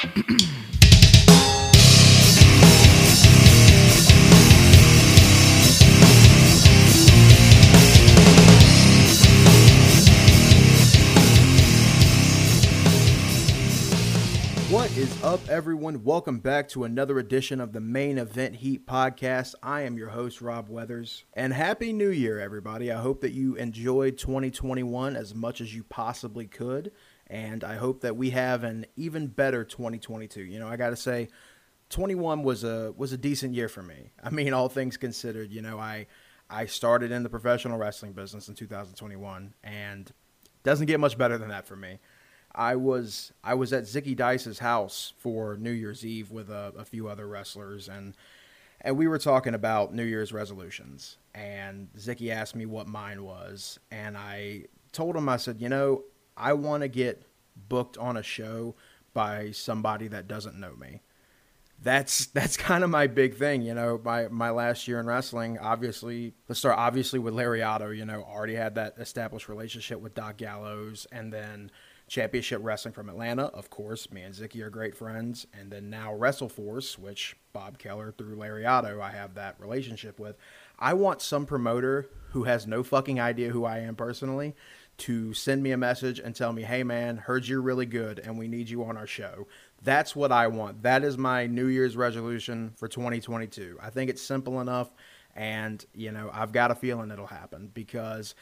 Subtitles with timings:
[0.00, 0.08] What
[14.96, 16.02] is up, everyone?
[16.02, 19.54] Welcome back to another edition of the Main Event Heat podcast.
[19.62, 22.90] I am your host, Rob Weathers, and Happy New Year, everybody.
[22.90, 26.90] I hope that you enjoyed 2021 as much as you possibly could,
[27.30, 30.42] and I hope that we have an even better 2022.
[30.42, 31.28] You know, I got to say,
[31.90, 34.10] 21 was a was a decent year for me.
[34.22, 36.06] I mean, all things considered, you know, I
[36.50, 40.12] I started in the professional wrestling business in 2021, and
[40.64, 42.00] doesn't get much better than that for me.
[42.52, 46.84] I was I was at Zicky Dice's house for New Year's Eve with a, a,
[46.84, 48.16] few other wrestlers and
[48.80, 53.78] and we were talking about New Year's resolutions and Zicky asked me what mine was
[53.92, 56.02] and I told him I said, "You know,
[56.40, 57.22] I want to get
[57.68, 58.74] booked on a show
[59.12, 61.02] by somebody that doesn't know me."
[61.82, 64.00] That's that's kind of my big thing, you know.
[64.04, 67.96] My my last year in wrestling, obviously, let's start obviously with Lariato.
[67.96, 71.70] You know, already had that established relationship with Doc Gallows, and then
[72.10, 74.10] Championship Wrestling from Atlanta, of course.
[74.10, 75.46] Me and Zicky are great friends.
[75.54, 80.36] And then now WrestleForce, which Bob Keller through Lariato, I have that relationship with.
[80.76, 84.56] I want some promoter who has no fucking idea who I am personally
[85.00, 88.38] to send me a message and tell me, hey man, heard you're really good and
[88.38, 89.46] we need you on our show.
[89.82, 90.82] That's what I want.
[90.82, 93.78] That is my New Year's resolution for 2022.
[93.80, 94.92] I think it's simple enough.
[95.34, 98.34] And, you know, I've got a feeling it'll happen because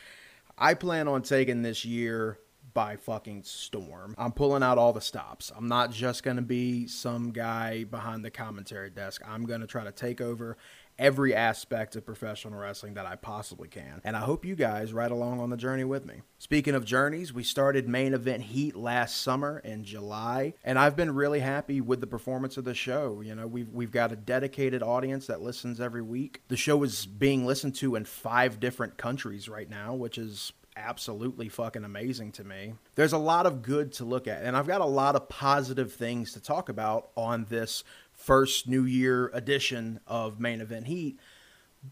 [0.57, 2.39] I plan on taking this year
[2.75, 4.15] by fucking storm.
[4.19, 5.53] I'm pulling out all the stops.
[5.57, 9.23] I'm not just going to be some guy behind the commentary desk.
[9.27, 10.57] I'm going to try to take over
[10.99, 14.01] every aspect of professional wrestling that I possibly can.
[14.05, 16.23] And I hope you guys ride along on the journey with me.
[16.39, 21.15] Speaking of journeys, we started main event heat last summer in July, and I've been
[21.15, 23.21] really happy with the performance of the show.
[23.21, 26.43] You know, we've we've got a dedicated audience that listens every week.
[26.49, 31.49] The show is being listened to in 5 different countries right now, which is absolutely
[31.49, 32.73] fucking amazing to me.
[32.95, 35.93] There's a lot of good to look at, and I've got a lot of positive
[35.93, 37.83] things to talk about on this
[38.29, 41.19] first New Year edition of Main Event Heat,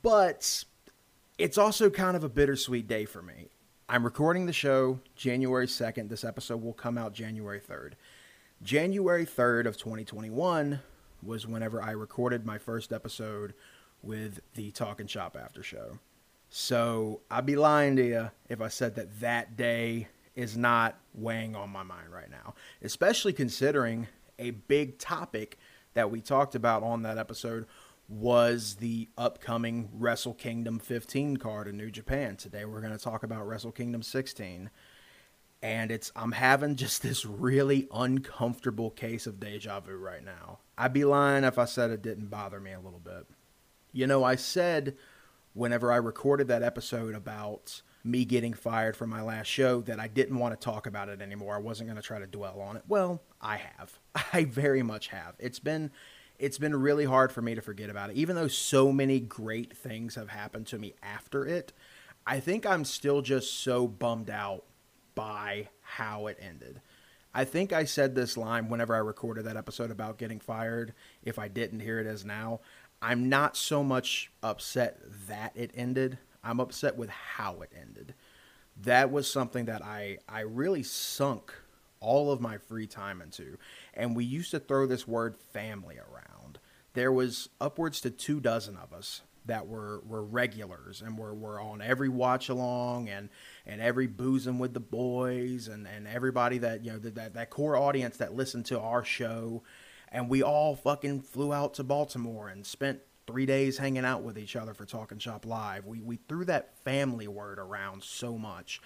[0.03, 0.65] but
[1.39, 3.49] it's also kind of a bittersweet day for me.
[3.89, 6.11] I'm recording the show January 2nd.
[6.11, 7.93] This episode will come out January 3rd.
[8.63, 10.81] January 3rd of 2021
[11.23, 13.55] was whenever I recorded my first episode
[14.03, 16.01] with the Talking Shop After Show.
[16.51, 21.57] So I'd be lying to you if I said that that day is not weighing
[21.57, 22.53] on my mind right now,
[22.83, 24.07] especially considering
[24.39, 25.57] a big topic
[25.97, 27.67] that we talked about on that episode
[28.07, 32.37] was the upcoming Wrestle Kingdom 15 card in New Japan.
[32.37, 34.71] Today we're going to talk about Wrestle Kingdom 16.
[35.62, 40.59] And it's I'm having just this really uncomfortable case of deja vu right now.
[40.77, 43.27] I'd be lying if I said it didn't bother me a little bit.
[43.91, 44.99] You know, I said
[45.55, 50.09] whenever I recorded that episode about me getting fired from my last show that I
[50.09, 51.57] didn't want to talk about it anymore.
[51.57, 52.83] I wasn't going to try to dwell on it.
[52.87, 53.99] Well, I have.
[54.32, 55.34] I very much have.
[55.38, 55.91] It's been
[56.38, 58.16] it's been really hard for me to forget about it.
[58.16, 61.72] Even though so many great things have happened to me after it,
[62.27, 64.65] I think I'm still just so bummed out
[65.15, 66.82] by how it ended.
[67.32, 70.94] I think I said this line whenever I recorded that episode about getting fired.
[71.22, 72.60] If I didn't hear it as now,
[73.00, 76.19] I'm not so much upset that it ended.
[76.43, 78.15] I'm upset with how it ended.
[78.83, 81.53] That was something that I I really sunk
[82.06, 83.59] all of my free time into.
[83.94, 86.59] And we used to throw this word family around.
[86.94, 91.61] There was upwards to two dozen of us that were, were regulars and were, were
[91.61, 93.28] on every watch along and,
[93.65, 97.77] and every boozing with the boys and, and everybody that you know that, that core
[97.77, 99.62] audience that listened to our show
[100.11, 104.39] and we all fucking flew out to Baltimore and spent three days hanging out with
[104.39, 105.84] each other for Talking Shop Live.
[105.87, 108.81] We we threw that family word around so much,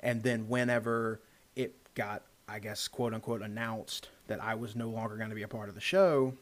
[0.00, 1.20] and then whenever
[1.54, 5.42] it got, I guess, quote unquote, announced that I was no longer going to be
[5.42, 6.34] a part of the show,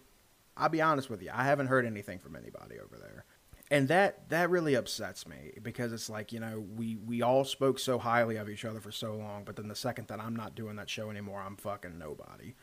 [0.56, 3.24] I'll be honest with you, I haven't heard anything from anybody over there.
[3.72, 7.78] And that that really upsets me because it's like you know we we all spoke
[7.78, 10.56] so highly of each other for so long, but then the second that I'm not
[10.56, 12.54] doing that show anymore, I'm fucking nobody.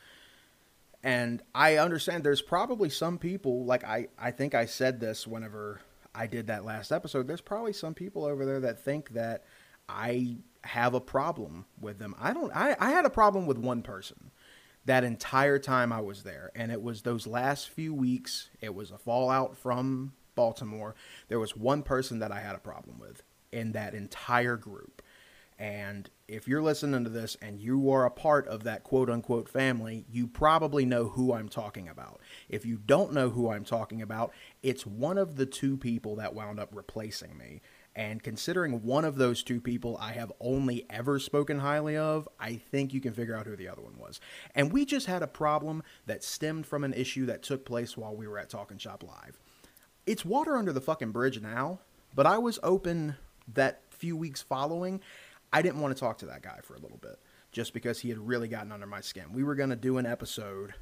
[1.03, 5.79] And I understand there's probably some people, like I, I think I said this whenever
[6.13, 9.45] I did that last episode, there's probably some people over there that think that
[9.87, 12.15] I have a problem with them.
[12.19, 14.31] I don't, I, I had a problem with one person
[14.85, 16.51] that entire time I was there.
[16.55, 20.95] And it was those last few weeks, it was a fallout from Baltimore.
[21.27, 23.21] There was one person that I had a problem with
[23.51, 25.01] in that entire group.
[25.59, 29.49] And if you're listening to this and you are a part of that quote unquote
[29.49, 32.21] family, you probably know who I'm talking about.
[32.47, 34.31] If you don't know who I'm talking about,
[34.61, 37.61] it's one of the two people that wound up replacing me.
[37.97, 42.53] And considering one of those two people I have only ever spoken highly of, I
[42.53, 44.21] think you can figure out who the other one was.
[44.53, 48.15] And we just had a problem that stemmed from an issue that took place while
[48.15, 49.39] we were at Talking Shop Live.
[50.05, 51.79] It's water under the fucking bridge now,
[52.13, 53.15] but I was open
[53.55, 55.01] that few weeks following.
[55.51, 57.17] I didn't want to talk to that guy for a little bit
[57.51, 59.33] just because he had really gotten under my skin.
[59.33, 60.75] We were going to do an episode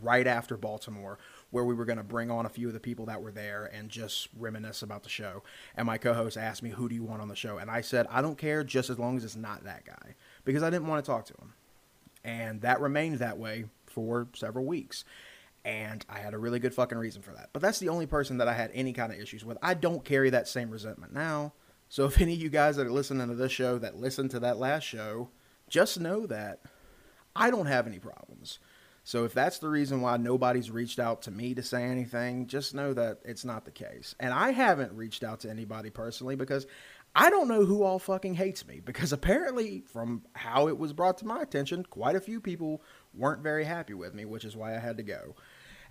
[0.00, 1.18] right after Baltimore
[1.52, 3.70] where we were going to bring on a few of the people that were there
[3.72, 5.42] and just reminisce about the show.
[5.76, 7.58] And my co host asked me, Who do you want on the show?
[7.58, 10.64] And I said, I don't care just as long as it's not that guy because
[10.64, 11.52] I didn't want to talk to him.
[12.24, 15.04] And that remained that way for several weeks.
[15.64, 17.50] And I had a really good fucking reason for that.
[17.52, 19.58] But that's the only person that I had any kind of issues with.
[19.62, 21.52] I don't carry that same resentment now.
[21.88, 24.40] So if any of you guys that are listening to this show that listened to
[24.40, 25.28] that last show,
[25.68, 26.60] just know that
[27.36, 28.58] I don't have any problems.
[29.04, 32.74] So if that's the reason why nobody's reached out to me to say anything, just
[32.74, 34.14] know that it's not the case.
[34.20, 36.66] And I haven't reached out to anybody personally because
[37.14, 41.18] I don't know who all fucking hates me because apparently from how it was brought
[41.18, 42.82] to my attention, quite a few people
[43.12, 45.34] weren't very happy with me, which is why I had to go.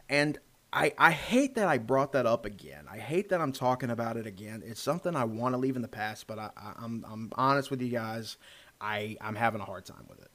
[0.10, 0.40] And
[0.74, 2.86] I, I hate that I brought that up again.
[2.90, 4.64] I hate that I'm talking about it again.
[4.66, 7.70] It's something I want to leave in the past, but I, I, I'm, I'm honest
[7.70, 8.38] with you guys.
[8.80, 10.31] I, I'm having a hard time with it.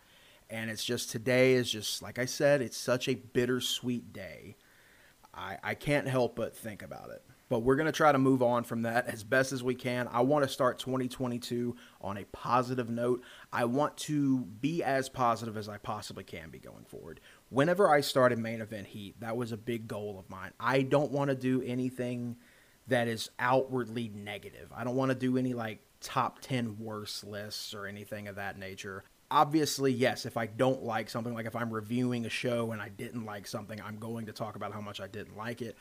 [0.48, 4.56] And it's just today is just like I said, it's such a bittersweet day.
[5.34, 7.22] I, I can't help but think about it.
[7.48, 10.08] But we're going to try to move on from that as best as we can.
[10.10, 13.22] I want to start 2022 on a positive note.
[13.52, 17.20] I want to be as positive as I possibly can be going forward.
[17.50, 20.50] Whenever I started main event heat, that was a big goal of mine.
[20.58, 22.36] I don't want to do anything
[22.88, 24.72] that is outwardly negative.
[24.74, 28.58] I don't want to do any like top 10 worst lists or anything of that
[28.58, 32.80] nature obviously, yes, if I don't like something, like if I'm reviewing a show and
[32.80, 35.76] I didn't like something, I'm going to talk about how much I didn't like it.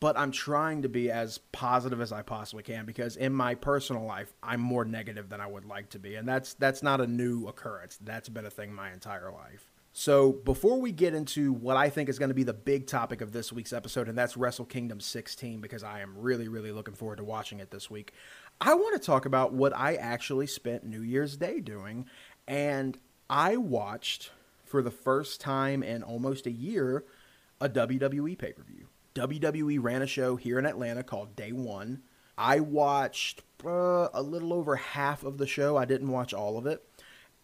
[0.00, 4.04] But I'm trying to be as positive as I possibly can because in my personal
[4.04, 6.14] life, I'm more negative than I would like to be.
[6.14, 7.98] And that's that's not a new occurrence.
[8.00, 9.72] That's been a thing my entire life.
[9.92, 13.20] So before we get into what I think is going to be the big topic
[13.20, 16.94] of this week's episode, and that's Wrestle Kingdom 16, because I am really, really looking
[16.94, 18.12] forward to watching it this week,
[18.60, 22.06] I want to talk about what I actually spent New Year's Day doing
[22.48, 22.98] and
[23.28, 24.30] I watched
[24.64, 27.04] for the first time in almost a year
[27.60, 28.88] a WWE pay per view.
[29.14, 32.02] WWE ran a show here in Atlanta called Day One.
[32.36, 35.76] I watched uh, a little over half of the show.
[35.76, 36.82] I didn't watch all of it.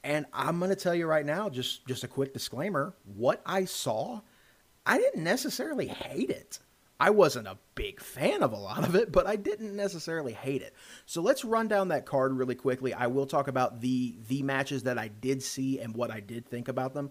[0.03, 3.65] And I'm going to tell you right now, just just a quick disclaimer, what I
[3.65, 4.21] saw,
[4.87, 6.59] I didn't necessarily hate it.
[7.01, 10.63] I wasn't a big fan of a lot of it, but I didn't necessarily hate
[10.63, 10.75] it.
[11.07, 12.95] So let's run down that card really quickly.
[12.95, 16.47] I will talk about the the matches that I did see and what I did
[16.47, 17.11] think about them.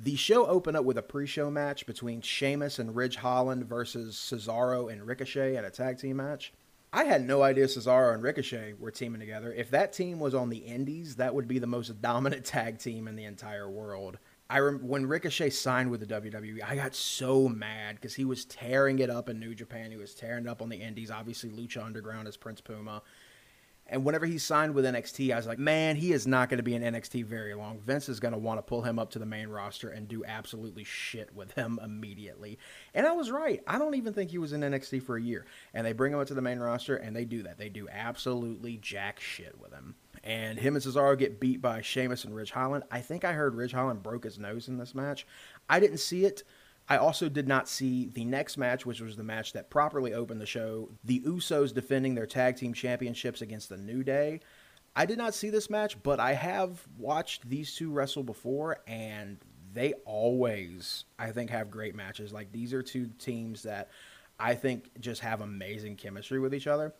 [0.00, 4.90] The show opened up with a pre-show match between Sheamus and Ridge Holland versus Cesaro
[4.90, 6.52] and Ricochet at a tag team match.
[6.92, 9.52] I had no idea Cesaro and Ricochet were teaming together.
[9.52, 13.08] If that team was on the Indies, that would be the most dominant tag team
[13.08, 14.18] in the entire world.
[14.50, 18.46] I rem- when Ricochet signed with the WWE, I got so mad because he was
[18.46, 19.90] tearing it up in New Japan.
[19.90, 21.10] He was tearing it up on the Indies.
[21.10, 23.02] Obviously, Lucha Underground as Prince Puma.
[23.90, 26.62] And whenever he signed with NXT, I was like, man, he is not going to
[26.62, 27.80] be in NXT very long.
[27.80, 30.24] Vince is going to want to pull him up to the main roster and do
[30.26, 32.58] absolutely shit with him immediately.
[32.92, 33.62] And I was right.
[33.66, 35.46] I don't even think he was in NXT for a year.
[35.72, 37.56] And they bring him up to the main roster and they do that.
[37.56, 39.94] They do absolutely jack shit with him
[40.24, 42.84] and him and Cesaro get beat by Sheamus and Ridge Holland.
[42.90, 45.26] I think I heard Ridge Holland broke his nose in this match.
[45.68, 46.42] I didn't see it.
[46.88, 50.40] I also did not see the next match, which was the match that properly opened
[50.40, 50.88] the show.
[51.04, 54.40] The Usos defending their tag team championships against the New Day.
[54.96, 59.36] I did not see this match, but I have watched these two wrestle before, and
[59.74, 62.32] they always, I think, have great matches.
[62.32, 63.90] Like, these are two teams that
[64.40, 66.94] I think just have amazing chemistry with each other.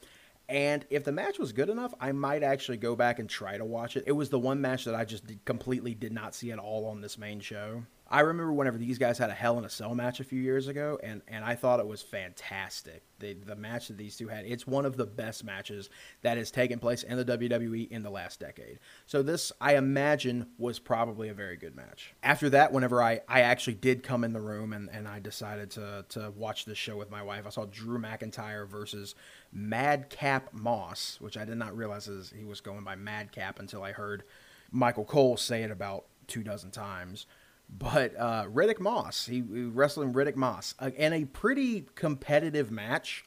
[0.49, 3.65] And if the match was good enough, I might actually go back and try to
[3.65, 4.05] watch it.
[4.07, 6.87] It was the one match that I just did, completely did not see at all
[6.87, 7.83] on this main show.
[8.11, 10.67] I remember whenever these guys had a Hell in a Cell match a few years
[10.67, 13.03] ago, and, and I thought it was fantastic.
[13.19, 15.91] The, the match that these two had, it's one of the best matches
[16.23, 18.79] that has taken place in the WWE in the last decade.
[19.05, 22.15] So this, I imagine, was probably a very good match.
[22.23, 25.71] After that, whenever I, I actually did come in the room and, and I decided
[25.73, 29.15] to, to watch this show with my wife, I saw Drew McIntyre versus
[29.53, 33.93] Madcap Moss, which I did not realize is he was going by Madcap until I
[33.93, 34.25] heard
[34.71, 37.27] Michael Cole say it about two dozen times.
[37.71, 43.25] But uh, Riddick Moss, he, he wrestling Riddick Moss uh, in a pretty competitive match,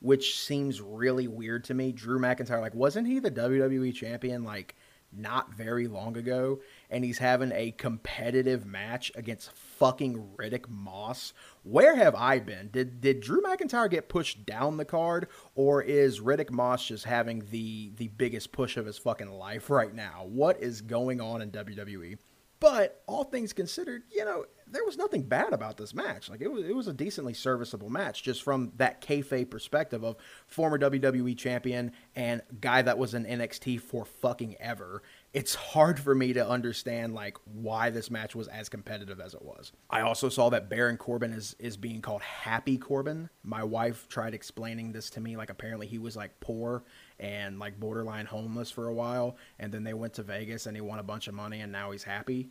[0.00, 1.92] which seems really weird to me.
[1.92, 4.74] Drew McIntyre, like, wasn't he the WWE champion like
[5.16, 6.60] not very long ago,
[6.94, 11.32] and he's having a competitive match against fucking Riddick Moss.
[11.64, 12.70] Where have I been?
[12.70, 17.46] Did did Drew McIntyre get pushed down the card, or is Riddick Moss just having
[17.50, 20.24] the the biggest push of his fucking life right now?
[20.28, 22.16] What is going on in WWE?
[22.60, 26.30] But all things considered, you know, there was nothing bad about this match.
[26.30, 30.16] Like it was, it was a decently serviceable match, just from that kayfabe perspective of
[30.46, 35.02] former WWE champion and guy that was in NXT for fucking ever.
[35.34, 39.42] It's hard for me to understand like why this match was as competitive as it
[39.42, 39.72] was.
[39.90, 43.28] I also saw that Baron Corbin is is being called Happy Corbin.
[43.42, 45.36] My wife tried explaining this to me.
[45.36, 46.84] Like apparently he was like poor
[47.18, 50.80] and like borderline homeless for a while, and then they went to Vegas and he
[50.80, 52.50] won a bunch of money and now he's happy.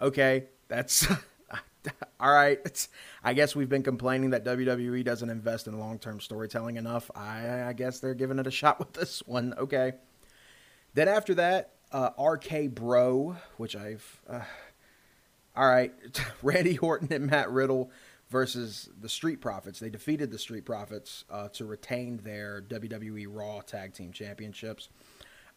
[0.00, 1.08] Okay, that's
[2.20, 2.60] all right.
[2.64, 2.88] It's,
[3.24, 7.10] I guess we've been complaining that WWE doesn't invest in long term storytelling enough.
[7.14, 9.54] I, I, guess they're giving it a shot with this one.
[9.58, 9.92] Okay.
[10.94, 14.20] Then after that, uh, RK Bro, which I've.
[14.28, 14.40] Uh,
[15.56, 15.92] all right.
[16.42, 17.90] Randy Orton and Matt Riddle
[18.30, 19.80] versus the Street Profits.
[19.80, 24.88] They defeated the Street Profits uh, to retain their WWE Raw Tag Team Championships.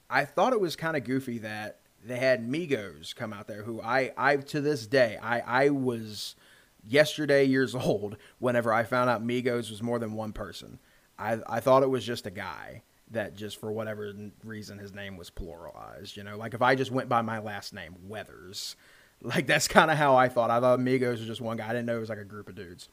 [0.09, 3.81] I thought it was kind of goofy that they had Migos come out there, who
[3.81, 6.35] I, I to this day, I, I was
[6.87, 10.79] yesterday years old whenever I found out Migos was more than one person.
[11.19, 14.13] I, I thought it was just a guy that just for whatever
[14.43, 16.17] reason his name was pluralized.
[16.17, 18.75] You know, like if I just went by my last name, Weathers,
[19.21, 20.49] like that's kind of how I thought.
[20.49, 21.65] I thought Migos was just one guy.
[21.69, 22.89] I didn't know it was like a group of dudes.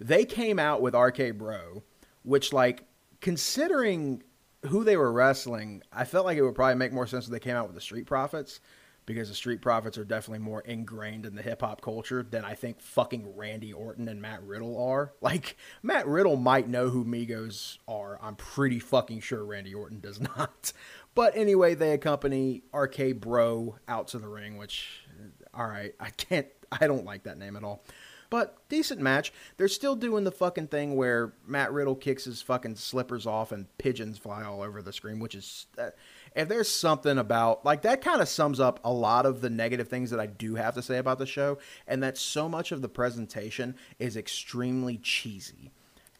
[0.00, 1.82] They came out with RK Bro,
[2.24, 2.84] which like
[3.20, 4.22] considering
[4.66, 7.40] who they were wrestling, I felt like it would probably make more sense if they
[7.40, 8.60] came out with the Street Profits
[9.06, 12.54] because the Street Profits are definitely more ingrained in the hip hop culture than I
[12.54, 15.12] think fucking Randy Orton and Matt Riddle are.
[15.22, 18.18] Like, Matt Riddle might know who Migos are.
[18.20, 20.72] I'm pretty fucking sure Randy Orton does not.
[21.14, 25.04] But anyway, they accompany RK Bro out to the ring, which,
[25.54, 27.84] all right, I can't, I don't like that name at all
[28.32, 29.30] but decent match.
[29.58, 33.66] They're still doing the fucking thing where Matt Riddle kicks his fucking slippers off and
[33.76, 35.66] pigeons fly all over the screen, which is.
[35.76, 35.90] Uh,
[36.34, 39.88] if there's something about like that kind of sums up a lot of the negative
[39.88, 42.82] things that I do have to say about the show and that so much of
[42.82, 45.70] the presentation is extremely cheesy.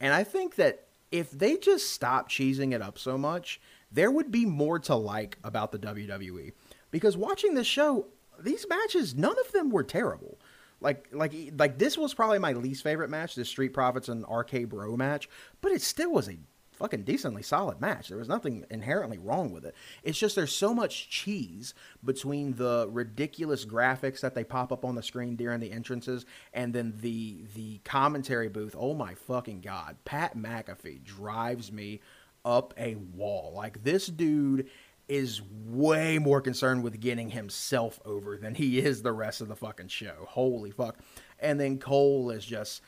[0.00, 4.30] And I think that if they just stop cheesing it up so much, there would
[4.30, 6.52] be more to like about the WWE.
[6.90, 8.06] Because watching this show,
[8.40, 10.38] these matches, none of them were terrible.
[10.80, 14.68] Like like like this was probably my least favorite match, the Street Profits and RK
[14.68, 15.28] Bro match,
[15.60, 16.38] but it still was a
[16.82, 18.08] fucking decently solid match.
[18.08, 19.72] There was nothing inherently wrong with it.
[20.02, 21.74] It's just there's so much cheese
[22.04, 26.74] between the ridiculous graphics that they pop up on the screen during the entrances and
[26.74, 28.74] then the the commentary booth.
[28.76, 29.96] Oh my fucking god.
[30.04, 32.00] Pat McAfee drives me
[32.44, 33.52] up a wall.
[33.54, 34.68] Like this dude
[35.06, 39.54] is way more concerned with getting himself over than he is the rest of the
[39.54, 40.26] fucking show.
[40.26, 40.98] Holy fuck.
[41.38, 42.82] And then Cole is just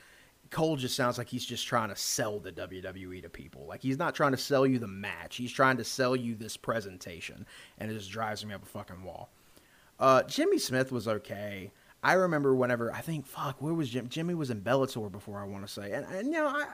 [0.51, 3.67] Cole just sounds like he's just trying to sell the WWE to people.
[3.67, 5.37] Like he's not trying to sell you the match.
[5.37, 7.47] He's trying to sell you this presentation.
[7.79, 9.31] And it just drives me up a fucking wall.
[9.99, 11.73] Uh, Jimmy Smith was okay.
[12.03, 14.09] I remember whenever I think fuck, where was Jim?
[14.09, 15.93] Jimmy was in Bellator before I want to say.
[15.93, 16.67] And, and you know, I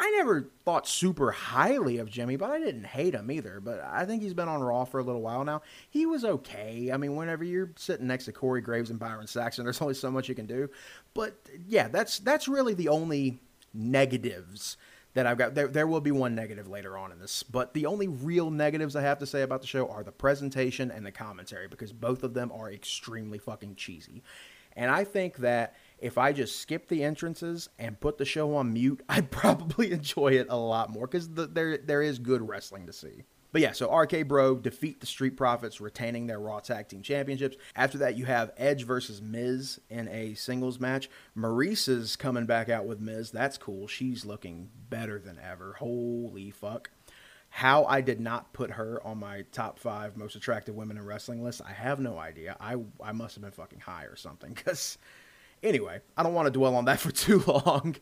[0.00, 3.58] I never thought super highly of Jimmy, but I didn't hate him either.
[3.60, 5.62] But I think he's been on Raw for a little while now.
[5.90, 6.90] He was okay.
[6.92, 10.08] I mean, whenever you're sitting next to Corey Graves and Byron Saxton, there's only so
[10.08, 10.70] much you can do.
[11.18, 11.34] But
[11.66, 13.40] yeah, that's that's really the only
[13.74, 14.76] negatives
[15.14, 15.56] that I've got.
[15.56, 18.94] There, there will be one negative later on in this, but the only real negatives
[18.94, 22.22] I have to say about the show are the presentation and the commentary because both
[22.22, 24.22] of them are extremely fucking cheesy.
[24.76, 28.72] And I think that if I just skip the entrances and put the show on
[28.72, 32.86] mute, I'd probably enjoy it a lot more because the, there there is good wrestling
[32.86, 33.24] to see.
[33.52, 37.56] But yeah, so RK Bro defeat the Street Profits, retaining their Raw Tag Team Championships.
[37.74, 41.08] After that, you have Edge versus Miz in a singles match.
[41.36, 43.30] Maryse is coming back out with Miz.
[43.30, 43.86] That's cool.
[43.86, 45.74] She's looking better than ever.
[45.78, 46.90] Holy fuck.
[47.50, 51.42] How I did not put her on my top five most attractive women in wrestling
[51.42, 52.56] list, I have no idea.
[52.60, 54.98] I, I must have been fucking high or something because
[55.62, 57.96] Anyway, I don't want to dwell on that for too long.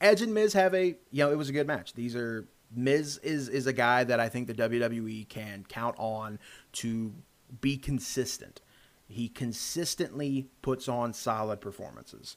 [0.00, 1.94] Edge and Miz have a, you know, it was a good match.
[1.94, 6.38] These are Miz is is a guy that I think the WWE can count on
[6.72, 7.12] to
[7.60, 8.60] be consistent.
[9.08, 12.36] He consistently puts on solid performances.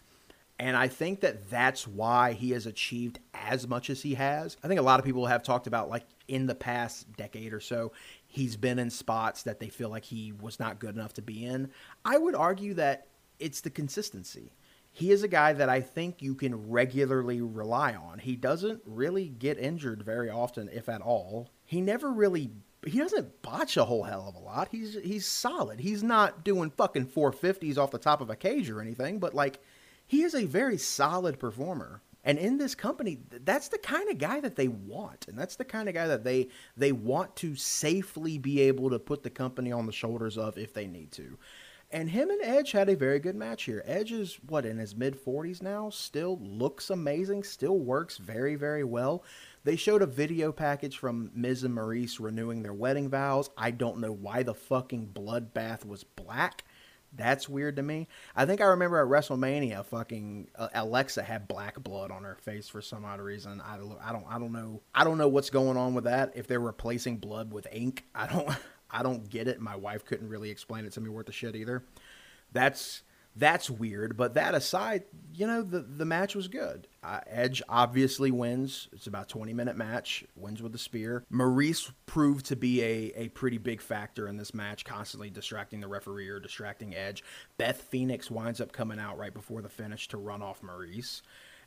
[0.58, 4.56] And I think that that's why he has achieved as much as he has.
[4.64, 7.60] I think a lot of people have talked about, like, in the past decade or
[7.60, 7.92] so,
[8.26, 11.46] he's been in spots that they feel like he was not good enough to be
[11.46, 11.72] in.
[12.06, 14.54] I would argue that it's the consistency
[14.96, 18.18] he is a guy that I think you can regularly rely on.
[18.18, 21.50] He doesn't really get injured very often, if at all.
[21.66, 22.52] He never really
[22.88, 24.70] he doesn't botch a whole hell of a lot.
[24.72, 25.82] He's he's solid.
[25.82, 29.60] He's not doing fucking 450s off the top of a cage or anything, but like
[30.08, 32.02] he is a very solid performer.
[32.24, 35.66] And in this company, that's the kind of guy that they want, and that's the
[35.66, 36.48] kind of guy that they
[36.78, 40.74] they want to safely be able to put the company on the shoulders of if
[40.74, 41.38] they need to.
[41.96, 43.82] And him and Edge had a very good match here.
[43.86, 48.84] Edge is what in his mid 40s now, still looks amazing, still works very very
[48.84, 49.24] well.
[49.64, 53.50] They showed a video package from Miz and Maryse renewing their wedding vows.
[53.58, 56.66] I don't know why the fucking bloodbath was black.
[57.14, 58.10] That's weird to me.
[58.36, 62.68] I think I remember at WrestleMania, fucking uh, Alexa had black blood on her face
[62.68, 63.62] for some odd reason.
[63.62, 64.82] I don't, I don't, I don't know.
[64.94, 66.34] I don't know what's going on with that.
[66.36, 68.50] If they're replacing blood with ink, I don't,
[68.96, 69.60] I don't get it.
[69.60, 71.84] My wife couldn't really explain it to me worth the shit either.
[72.54, 73.04] That's
[73.36, 74.16] that's weird.
[74.16, 76.88] But that aside, you know, the, the match was good.
[77.04, 78.88] Uh, Edge obviously wins.
[78.94, 81.26] It's about 20 minute match, wins with the spear.
[81.30, 85.88] Maryse proved to be a, a pretty big factor in this match, constantly distracting the
[85.90, 87.24] referee or distracting Edge.
[87.58, 91.22] Beth Phoenix winds up coming out right before the finish to run off Maryse.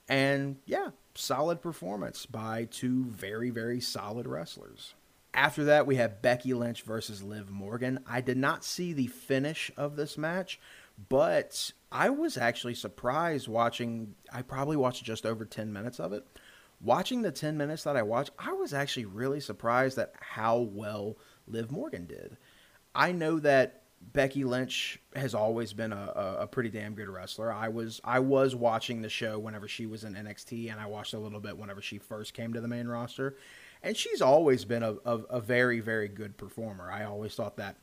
[0.08, 4.94] And yeah, solid performance by two very, very solid wrestlers.
[5.38, 8.00] After that, we have Becky Lynch versus Liv Morgan.
[8.08, 10.58] I did not see the finish of this match,
[11.08, 14.16] but I was actually surprised watching.
[14.32, 16.26] I probably watched just over 10 minutes of it.
[16.80, 21.18] Watching the 10 minutes that I watched, I was actually really surprised at how well
[21.46, 22.36] Liv Morgan did.
[22.92, 27.52] I know that Becky Lynch has always been a, a, pretty damn good wrestler.
[27.52, 31.14] I was I was watching the show whenever she was in NXT, and I watched
[31.14, 33.36] a little bit whenever she first came to the main roster.
[33.82, 36.90] And she's always been a, a, a very very good performer.
[36.90, 37.76] I always thought that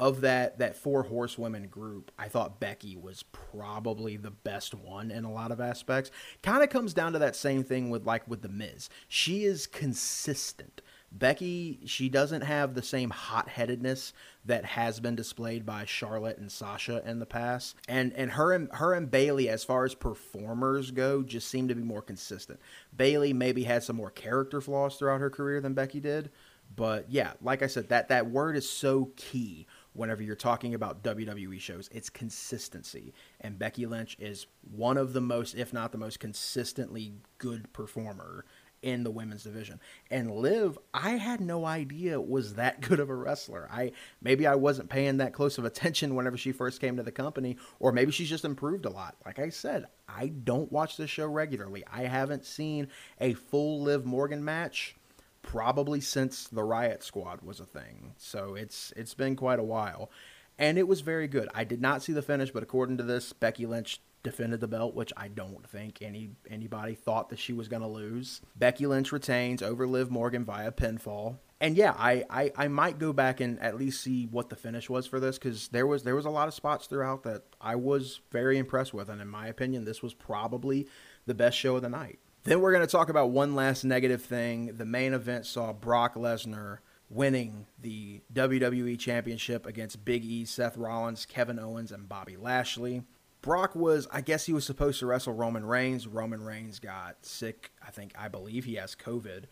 [0.00, 5.24] of that that four horsewomen group, I thought Becky was probably the best one in
[5.24, 6.10] a lot of aspects.
[6.42, 8.88] Kind of comes down to that same thing with like with the Miz.
[9.06, 10.82] She is consistent.
[11.14, 14.14] Becky, she doesn't have the same hot-headedness
[14.46, 17.76] that has been displayed by Charlotte and Sasha in the past.
[17.86, 21.74] And and her and her and Bayley as far as performers go just seem to
[21.74, 22.60] be more consistent.
[22.96, 26.30] Bayley maybe had some more character flaws throughout her career than Becky did,
[26.74, 31.02] but yeah, like I said that that word is so key whenever you're talking about
[31.02, 31.88] WWE shows.
[31.92, 33.12] It's consistency.
[33.40, 38.46] And Becky Lynch is one of the most, if not the most consistently good performer
[38.82, 39.80] in the women's division.
[40.10, 43.68] And Liv, I had no idea was that good of a wrestler.
[43.72, 47.12] I maybe I wasn't paying that close of attention whenever she first came to the
[47.12, 49.16] company, or maybe she's just improved a lot.
[49.24, 51.84] Like I said, I don't watch this show regularly.
[51.90, 52.88] I haven't seen
[53.20, 54.96] a full Liv Morgan match
[55.42, 58.14] probably since the Riot Squad was a thing.
[58.16, 60.10] So it's it's been quite a while.
[60.58, 61.48] And it was very good.
[61.54, 64.94] I did not see the finish, but according to this, Becky Lynch defended the belt,
[64.94, 68.40] which I don't think any anybody thought that she was going to lose.
[68.56, 71.38] Becky Lynch retains over Liv Morgan via pinfall.
[71.60, 74.90] And yeah, I, I, I might go back and at least see what the finish
[74.90, 77.76] was for this because there was there was a lot of spots throughout that I
[77.76, 80.88] was very impressed with, and in my opinion, this was probably
[81.26, 82.18] the best show of the night.
[82.44, 84.76] Then we're going to talk about one last negative thing.
[84.76, 91.26] The main event saw Brock Lesnar winning the WWE Championship against Big E, Seth Rollins,
[91.26, 93.04] Kevin Owens, and Bobby Lashley.
[93.42, 96.06] Brock was, I guess he was supposed to wrestle Roman Reigns.
[96.06, 97.72] Roman Reigns got sick.
[97.86, 99.44] I think, I believe he has COVID,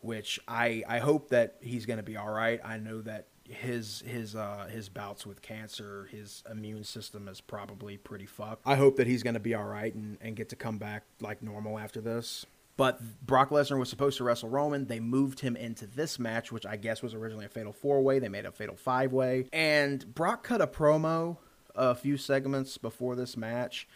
[0.00, 2.60] which I, I hope that he's going to be all right.
[2.64, 7.96] I know that his his uh his bouts with cancer, his immune system is probably
[7.96, 8.62] pretty fucked.
[8.66, 11.04] I hope that he's going to be all right and, and get to come back
[11.20, 12.44] like normal after this.
[12.76, 14.86] But Brock Lesnar was supposed to wrestle Roman.
[14.86, 18.18] They moved him into this match, which I guess was originally a fatal four way.
[18.18, 19.46] They made a fatal five way.
[19.52, 21.38] And Brock cut a promo
[21.76, 23.86] a few segments before this match,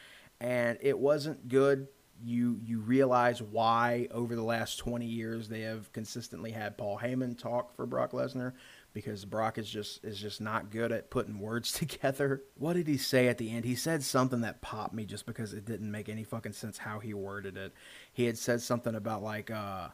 [0.41, 1.89] and it wasn't good.
[2.23, 7.39] You you realize why over the last 20 years they have consistently had Paul Heyman
[7.39, 8.53] talk for Brock Lesnar
[8.93, 12.43] because Brock is just is just not good at putting words together.
[12.57, 13.65] What did he say at the end?
[13.65, 16.99] He said something that popped me just because it didn't make any fucking sense how
[16.99, 17.73] he worded it.
[18.13, 19.89] He had said something about like uh,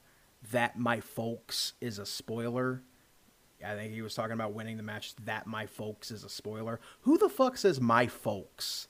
[0.50, 2.82] that my folks is a spoiler.
[3.64, 5.14] I think he was talking about winning the match.
[5.24, 6.80] That my folks is a spoiler.
[7.02, 8.88] Who the fuck says my folks?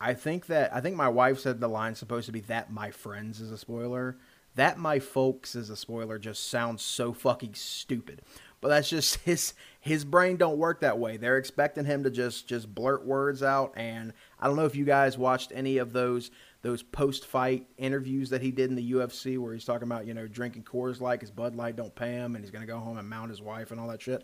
[0.00, 2.90] I think that I think my wife said the line's supposed to be that my
[2.90, 4.16] friends is a spoiler.
[4.54, 8.22] That my folks is a spoiler just sounds so fucking stupid
[8.62, 11.18] but that's just his his brain don't work that way.
[11.18, 14.86] They're expecting him to just just blurt words out and I don't know if you
[14.86, 16.30] guys watched any of those
[16.62, 20.14] those post fight interviews that he did in the UFC where he's talking about, you
[20.14, 22.78] know, drinking Coors Light cuz Bud Light don't pay him and he's going to go
[22.78, 24.22] home and mount his wife and all that shit.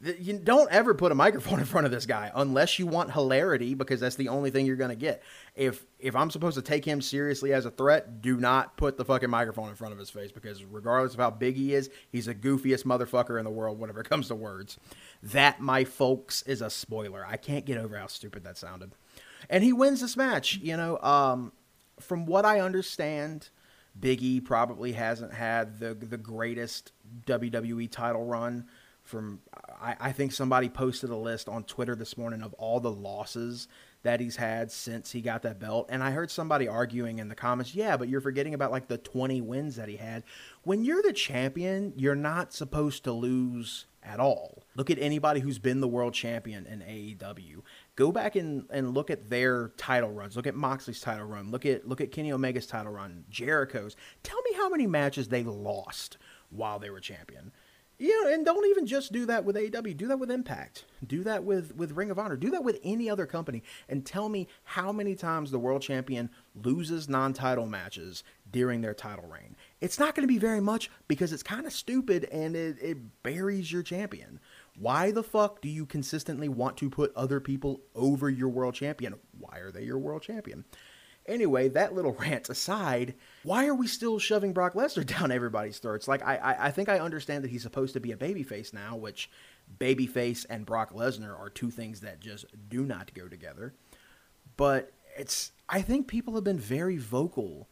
[0.00, 3.74] You don't ever put a microphone in front of this guy unless you want hilarity
[3.74, 5.22] because that's the only thing you're going to get.
[5.54, 9.04] If if I'm supposed to take him seriously as a threat, do not put the
[9.04, 12.26] fucking microphone in front of his face because regardless of how big he is, he's
[12.26, 14.78] the goofiest motherfucker in the world whenever it comes to words.
[15.22, 17.26] That, my folks, is a spoiler.
[17.26, 18.92] I can't get over how stupid that sounded.
[19.48, 21.52] And he wins this match, you know, um,
[22.00, 23.50] from what I understand,
[23.98, 26.92] Biggie probably hasn't had the the greatest
[27.26, 28.66] WWE title run.
[29.02, 29.40] From
[29.80, 33.68] I, I think somebody posted a list on Twitter this morning of all the losses
[34.02, 35.86] that he's had since he got that belt.
[35.90, 38.98] And I heard somebody arguing in the comments, yeah, but you're forgetting about like the
[38.98, 40.24] 20 wins that he had.
[40.62, 44.62] When you're the champion, you're not supposed to lose at all.
[44.76, 47.62] Look at anybody who's been the world champion in AEW.
[47.96, 50.36] Go back and, and look at their title runs.
[50.36, 51.50] Look at Moxley's title run.
[51.50, 53.24] Look at look at Kenny Omega's title run.
[53.30, 53.94] Jericho's.
[54.22, 56.18] Tell me how many matches they lost
[56.50, 57.52] while they were champion.
[57.96, 59.96] You know, and don't even just do that with AEW.
[59.96, 60.84] Do that with Impact.
[61.06, 62.36] Do that with with Ring of Honor.
[62.36, 63.62] Do that with any other company.
[63.88, 69.28] And tell me how many times the world champion loses non-title matches during their title
[69.28, 69.54] reign.
[69.80, 73.22] It's not going to be very much because it's kind of stupid and it, it
[73.22, 74.40] buries your champion.
[74.76, 79.14] Why the fuck do you consistently want to put other people over your world champion?
[79.38, 80.64] Why are they your world champion?
[81.26, 86.08] Anyway, that little rant aside, why are we still shoving Brock Lesnar down everybody's throats?
[86.08, 88.96] Like, I, I, I think I understand that he's supposed to be a babyface now,
[88.96, 89.30] which
[89.78, 93.74] babyface and Brock Lesnar are two things that just do not go together.
[94.56, 97.68] But it's, I think people have been very vocal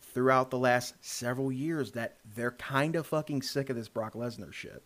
[0.00, 4.52] throughout the last several years that they're kind of fucking sick of this Brock Lesnar
[4.52, 4.82] shit.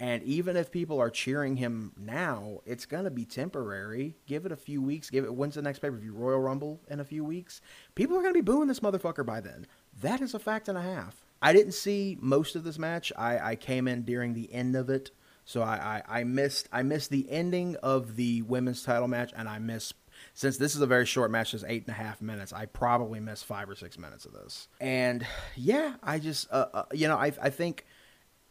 [0.00, 4.16] And even if people are cheering him now, it's going to be temporary.
[4.26, 5.10] Give it a few weeks.
[5.10, 6.14] Give it, when's the next pay per view?
[6.14, 7.60] Royal Rumble in a few weeks?
[7.94, 9.66] People are going to be booing this motherfucker by then.
[10.00, 11.26] That is a fact and a half.
[11.42, 13.12] I didn't see most of this match.
[13.14, 15.10] I, I came in during the end of it.
[15.44, 19.48] So I, I, I missed I missed the ending of the women's title match, and
[19.48, 19.94] I missed
[20.34, 23.20] since this is a very short match, just eight and a half minutes, I probably
[23.20, 24.68] missed five or six minutes of this.
[24.80, 27.86] And yeah, I just, uh, uh, you know, I, I think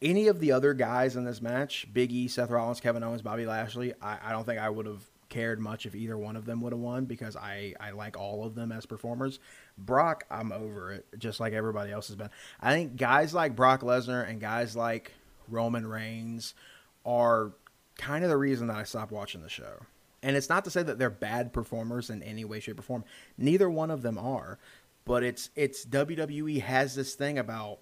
[0.01, 3.45] any of the other guys in this match, Big E, Seth Rollins, Kevin Owens, Bobby
[3.45, 6.61] Lashley, I, I don't think I would have cared much if either one of them
[6.61, 9.39] would have won because I, I like all of them as performers.
[9.77, 12.29] Brock, I'm over it, just like everybody else has been.
[12.59, 15.13] I think guys like Brock Lesnar and guys like
[15.47, 16.55] Roman Reigns
[17.05, 17.53] are
[17.97, 19.81] kind of the reason that I stopped watching the show.
[20.21, 23.05] And it's not to say that they're bad performers in any way, shape, or form.
[23.37, 24.59] Neither one of them are.
[25.05, 27.79] But it's it's WWE has this thing about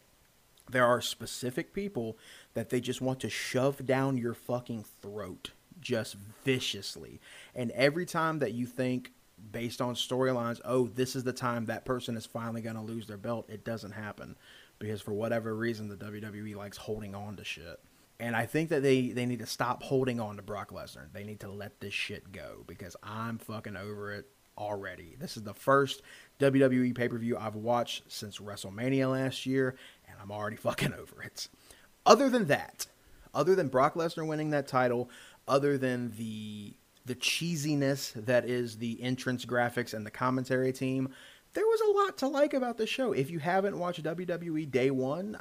[0.69, 2.17] there are specific people
[2.53, 7.19] that they just want to shove down your fucking throat just viciously.
[7.55, 9.11] And every time that you think
[9.51, 13.07] based on storylines, oh, this is the time that person is finally going to lose
[13.07, 14.35] their belt, it doesn't happen
[14.79, 17.79] because for whatever reason the WWE likes holding on to shit.
[18.19, 21.11] And I think that they, they need to stop holding on to Brock Lesnar.
[21.13, 24.25] They need to let this shit go because I'm fucking over it
[24.57, 25.15] already.
[25.19, 26.01] This is the first
[26.39, 29.75] WWE pay per view I've watched since WrestleMania last year,
[30.21, 31.47] I'm already fucking over it.
[32.05, 32.87] Other than that,
[33.33, 35.09] other than Brock Lesnar winning that title,
[35.47, 36.73] other than the
[37.05, 41.09] the cheesiness that is the entrance graphics and the commentary team,
[41.53, 43.13] there was a lot to like about the show.
[43.13, 45.37] If you haven't watched WWE Day One,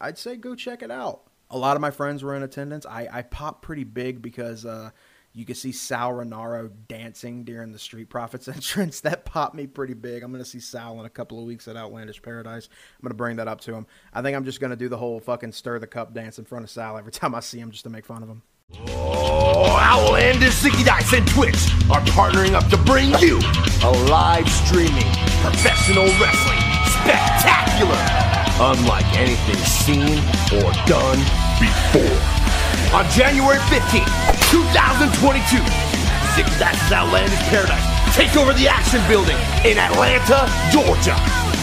[0.00, 1.22] I, would say go check it out.
[1.50, 2.86] A lot of my friends were in attendance.
[2.86, 4.90] I, I popped pretty big because uh,
[5.32, 9.00] you could see Sal Rinauro dancing during the Street Profits entrance.
[9.00, 10.22] That popped me pretty big.
[10.22, 12.68] I'm going to see Sal in a couple of weeks at Outlandish Paradise.
[12.98, 13.86] I'm going to bring that up to him.
[14.12, 16.44] I think I'm just going to do the whole fucking stir the cup dance in
[16.44, 18.42] front of Sal every time I see him just to make fun of him.
[18.88, 23.38] Oh, Outlandish Zicky Dice and Twitch are partnering up to bring you
[23.82, 25.10] a live streaming
[25.42, 26.60] professional wrestling
[27.02, 27.98] spectacular,
[28.60, 30.18] unlike anything seen
[30.62, 31.18] or done
[31.58, 32.40] before
[32.92, 34.19] on January 15th,
[34.50, 35.62] 2022.
[36.34, 37.86] Zicky Dice's Outlandish Paradise
[38.16, 41.14] take over the Action Building in Atlanta, Georgia.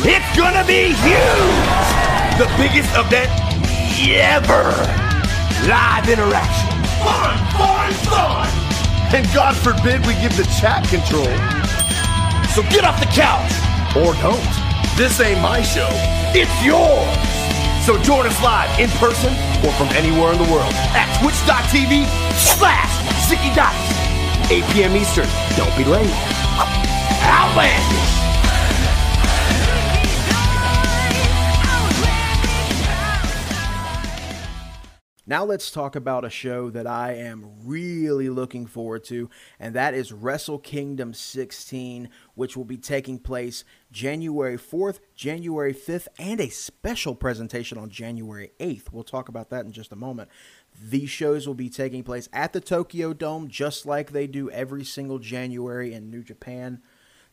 [0.07, 2.31] It's gonna be huge!
[2.39, 3.27] The biggest event
[4.07, 4.71] ever!
[5.67, 6.71] Live interaction.
[7.03, 8.47] Fun, fun, fun!
[9.13, 11.27] And God forbid we give the chat control.
[12.55, 13.51] So get off the couch!
[13.95, 14.39] Or don't.
[14.95, 15.89] This ain't my show.
[16.33, 17.36] It's yours!
[17.87, 19.31] So join us live in person
[19.65, 22.91] or from anywhere in the world at twitch.tv slash
[23.29, 24.51] Zicky Dice.
[24.51, 24.97] 8 p.m.
[24.97, 25.25] Eastern.
[25.55, 26.11] Don't be late.
[27.23, 28.26] Outlandish.
[35.29, 39.93] Now let's talk about a show that I am really looking forward to, and that
[39.93, 46.47] is Wrestle Kingdom 16, which will be taking place January 4th, January 5th, and a
[46.47, 48.93] special presentation on January 8th.
[48.93, 50.29] We'll talk about that in just a moment.
[50.81, 54.85] These shows will be taking place at the Tokyo Dome, just like they do every
[54.85, 56.81] single January in New Japan.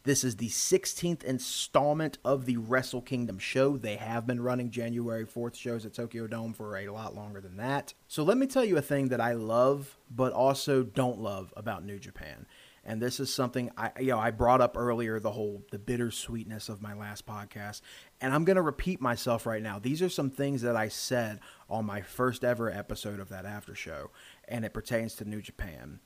[0.05, 3.79] This is the 16th installment of the Wrestle Kingdom show.
[3.79, 7.57] They have been running January 4th shows at Tokyo Dome for a lot longer than
[7.57, 7.95] that.
[8.07, 11.87] So let me tell you a thing that I love, but also don't love about
[11.87, 12.47] New Japan.
[12.85, 16.69] And this is something I you know I brought up earlier the whole the bittersweetness
[16.69, 17.81] of my last podcast.
[18.21, 19.79] And I'm going to repeat myself right now.
[19.79, 21.41] These are some things that I said
[21.71, 24.11] on my first ever episode of that after show
[24.47, 26.01] and it pertains to New Japan.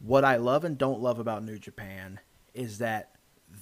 [0.00, 2.20] What I love and don't love about New Japan
[2.56, 3.12] is that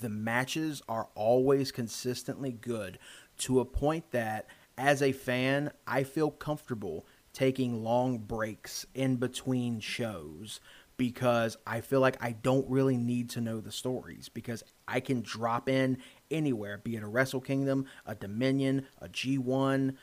[0.01, 2.99] the matches are always consistently good
[3.39, 9.81] to a point that as a fan, I feel comfortable taking long breaks in between
[9.81, 10.61] shows
[10.97, 15.23] because I feel like I don't really need to know the stories because I can
[15.23, 15.99] drop in
[16.31, 19.97] anywhere, be it a Wrestle Kingdom, a Dominion, a G1,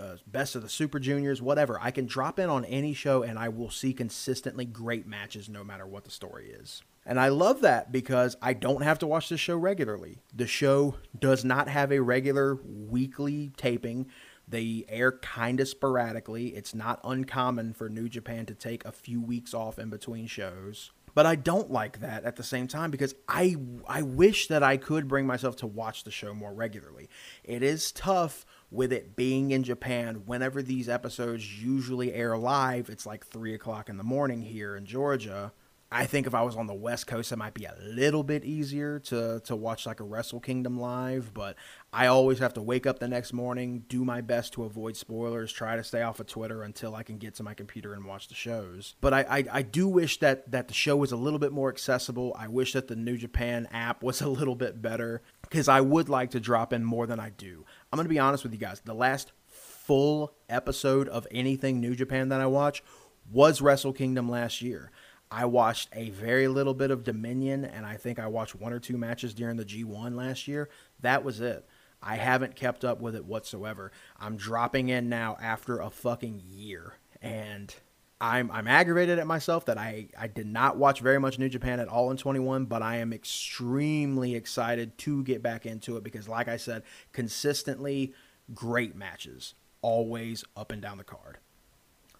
[0.00, 1.80] uh, Best of the Super Juniors, whatever.
[1.80, 5.64] I can drop in on any show and I will see consistently great matches no
[5.64, 6.82] matter what the story is.
[7.06, 10.18] And I love that because I don't have to watch the show regularly.
[10.34, 14.06] The show does not have a regular weekly taping.
[14.48, 16.48] They air kind of sporadically.
[16.48, 20.90] It's not uncommon for New Japan to take a few weeks off in between shows.
[21.14, 23.56] But I don't like that at the same time because I
[23.88, 27.08] I wish that I could bring myself to watch the show more regularly.
[27.42, 30.24] It is tough with it being in Japan.
[30.26, 34.84] Whenever these episodes usually air live, it's like three o'clock in the morning here in
[34.84, 35.52] Georgia
[35.90, 38.44] I think if I was on the West Coast, it might be a little bit
[38.44, 41.32] easier to to watch like a Wrestle Kingdom live.
[41.32, 41.56] But
[41.92, 45.52] I always have to wake up the next morning, do my best to avoid spoilers,
[45.52, 48.26] try to stay off of Twitter until I can get to my computer and watch
[48.26, 48.96] the shows.
[49.00, 51.68] But I I, I do wish that that the show was a little bit more
[51.68, 52.34] accessible.
[52.36, 56.08] I wish that the New Japan app was a little bit better because I would
[56.08, 57.64] like to drop in more than I do.
[57.92, 58.80] I'm gonna be honest with you guys.
[58.80, 62.82] The last full episode of anything New Japan that I watch
[63.30, 64.90] was Wrestle Kingdom last year.
[65.30, 68.78] I watched a very little bit of Dominion, and I think I watched one or
[68.78, 70.68] two matches during the G1 last year.
[71.00, 71.66] That was it.
[72.02, 73.90] I haven't kept up with it whatsoever.
[74.18, 77.74] I'm dropping in now after a fucking year, and
[78.20, 81.80] I'm I'm aggravated at myself that I I did not watch very much New Japan
[81.80, 86.28] at all in 21, but I am extremely excited to get back into it because,
[86.28, 88.14] like I said, consistently
[88.54, 91.38] great matches, always up and down the card.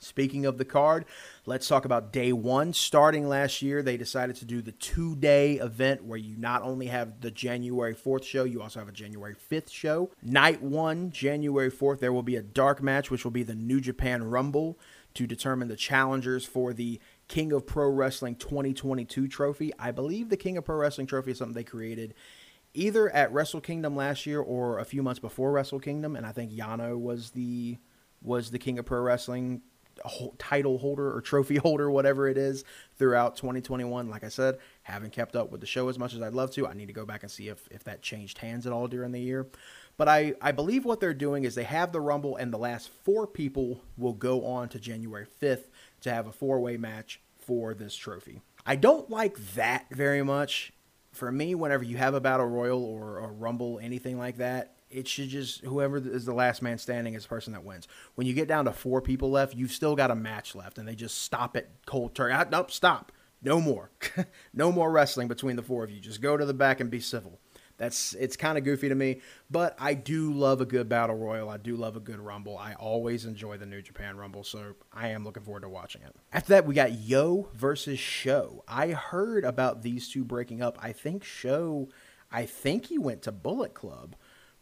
[0.06, 1.04] Speaking of the card,
[1.44, 2.72] let's talk about day one.
[2.72, 6.86] Starting last year, they decided to do the two day event where you not only
[6.86, 10.10] have the January 4th show, you also have a January 5th show.
[10.22, 13.80] Night one, January 4th, there will be a dark match, which will be the New
[13.80, 14.78] Japan Rumble
[15.14, 19.72] to determine the challengers for the King of Pro Wrestling 2022 trophy.
[19.78, 22.14] I believe the King of Pro Wrestling trophy is something they created
[22.76, 26.32] either at Wrestle Kingdom last year or a few months before Wrestle Kingdom, and I
[26.32, 27.78] think Yano was the
[28.22, 29.62] was the King of Pro Wrestling
[30.38, 32.64] title holder or trophy holder, whatever it is,
[32.96, 34.08] throughout 2021.
[34.08, 36.66] Like I said, haven't kept up with the show as much as I'd love to.
[36.66, 39.12] I need to go back and see if, if that changed hands at all during
[39.12, 39.46] the year.
[39.96, 42.90] But I, I believe what they're doing is they have the Rumble, and the last
[43.04, 45.64] four people will go on to January 5th
[46.02, 48.42] to have a four way match for this trophy.
[48.66, 50.72] I don't like that very much.
[51.12, 55.08] For me, whenever you have a battle royal or a rumble, anything like that, it
[55.08, 57.88] should just whoever is the last man standing is the person that wins.
[58.14, 60.86] When you get down to four people left, you've still got a match left, and
[60.86, 62.34] they just stop it cold turkey.
[62.34, 63.12] Ah, nope, stop.
[63.42, 63.90] No more.
[64.54, 66.00] no more wrestling between the four of you.
[66.00, 67.38] Just go to the back and be civil.
[67.78, 69.20] That's it's kind of goofy to me,
[69.50, 71.50] but I do love a good battle royal.
[71.50, 72.56] I do love a good rumble.
[72.56, 76.16] I always enjoy the New Japan Rumble, so I am looking forward to watching it.
[76.32, 78.64] After that, we got Yo versus Sho.
[78.66, 80.78] I heard about these two breaking up.
[80.80, 81.90] I think Sho,
[82.32, 84.16] I think he went to Bullet Club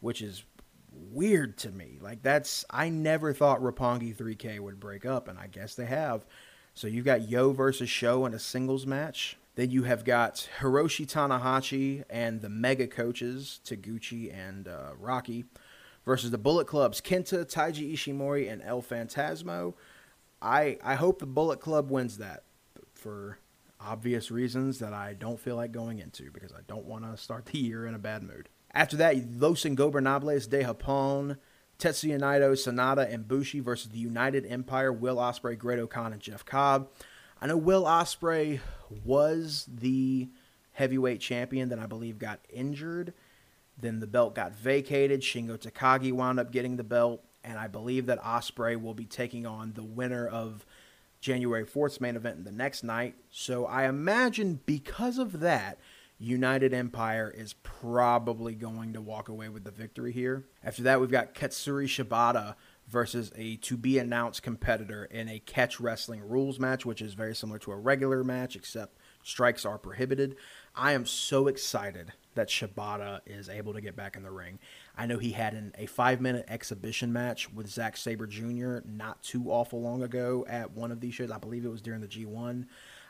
[0.05, 0.43] which is
[0.91, 1.97] weird to me.
[1.99, 6.27] Like that's I never thought Roppongi 3K would break up, and I guess they have.
[6.75, 9.35] So you've got Yo versus Sho in a singles match.
[9.55, 15.45] Then you have got Hiroshi Tanahashi and the Mega Coaches Taguchi and uh, Rocky
[16.05, 19.73] versus the Bullet Club's Kenta, Taiji Ishimori, and El Phantasmo.
[20.39, 22.43] I I hope the Bullet Club wins that
[22.93, 23.39] for
[23.81, 27.47] obvious reasons that I don't feel like going into because I don't want to start
[27.47, 28.49] the year in a bad mood.
[28.75, 31.37] After that, Los Ingobernables de Japón,
[31.79, 36.89] Tetsuya Naito, Sanada, and Bushi versus the United Empire, Will Ospreay, Great-O-Khan, and Jeff Cobb.
[37.41, 38.59] I know Will Ospreay
[39.05, 40.27] was the
[40.73, 43.13] heavyweight champion, that I believe got injured.
[43.77, 45.21] Then the belt got vacated.
[45.21, 49.45] Shingo Takagi wound up getting the belt, and I believe that Ospreay will be taking
[49.45, 50.65] on the winner of
[51.21, 53.15] January 4th's main event the next night.
[53.31, 55.79] So I imagine because of that,
[56.17, 60.45] United Empire is probably going to walk away with the victory here.
[60.63, 62.55] After that, we've got Katsuyori Shibata
[62.87, 67.35] versus a to be announced competitor in a catch wrestling rules match, which is very
[67.35, 70.35] similar to a regular match, except strikes are prohibited.
[70.75, 74.59] I am so excited that Shibata is able to get back in the ring.
[74.95, 78.79] I know he had an, a five minute exhibition match with Zack Sabre Jr.
[78.85, 81.31] not too awful long ago at one of these shows.
[81.31, 82.65] I believe it was during the G1.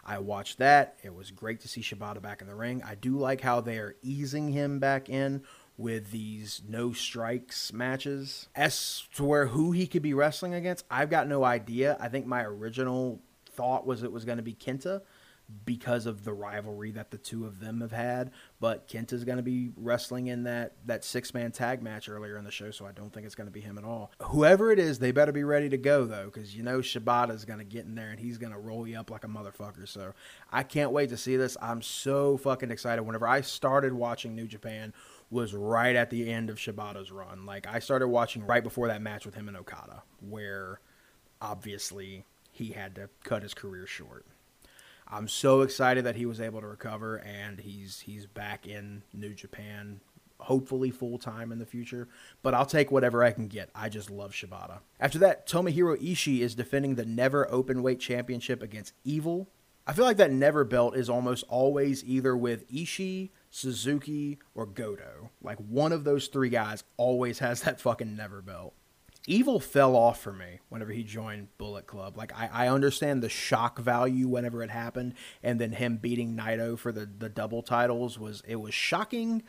[0.05, 0.97] I watched that.
[1.03, 2.83] It was great to see Shibata back in the ring.
[2.85, 5.43] I do like how they are easing him back in
[5.77, 8.47] with these no strikes matches.
[8.55, 11.97] As to where who he could be wrestling against, I've got no idea.
[11.99, 15.01] I think my original thought was it was going to be Kenta
[15.65, 18.31] because of the rivalry that the two of them have had.
[18.59, 22.43] But Kenta's going to be wrestling in that that six man tag match earlier in
[22.43, 24.11] the show, so I don't think it's going to be him at all.
[24.21, 27.59] Whoever it is, they better be ready to go though, because you know Shibata's going
[27.59, 29.87] to get in there and he's going to roll you up like a motherfucker.
[29.87, 30.13] So
[30.51, 31.57] I can't wait to see this.
[31.61, 33.03] I'm so fucking excited.
[33.03, 34.93] Whenever I started watching New Japan
[35.29, 37.45] was right at the end of Shibata's run.
[37.45, 40.79] Like I started watching right before that match with him and Okada, where
[41.41, 44.25] obviously he had to cut his career short.
[45.07, 49.33] I'm so excited that he was able to recover and he's he's back in New
[49.33, 50.01] Japan,
[50.39, 52.07] hopefully full time in the future.
[52.41, 53.69] But I'll take whatever I can get.
[53.75, 54.79] I just love Shibata.
[54.99, 59.49] After that, Tomohiro Ishii is defending the Never Openweight Championship against Evil.
[59.87, 65.29] I feel like that Never belt is almost always either with Ishii, Suzuki, or Goto.
[65.43, 68.73] Like one of those three guys always has that fucking Never belt.
[69.27, 72.15] Evil fell off for me whenever he joined Bullet Club.
[72.15, 76.77] Like I, I understand the shock value whenever it happened, and then him beating Naito
[76.77, 79.43] for the the double titles was it was shocking,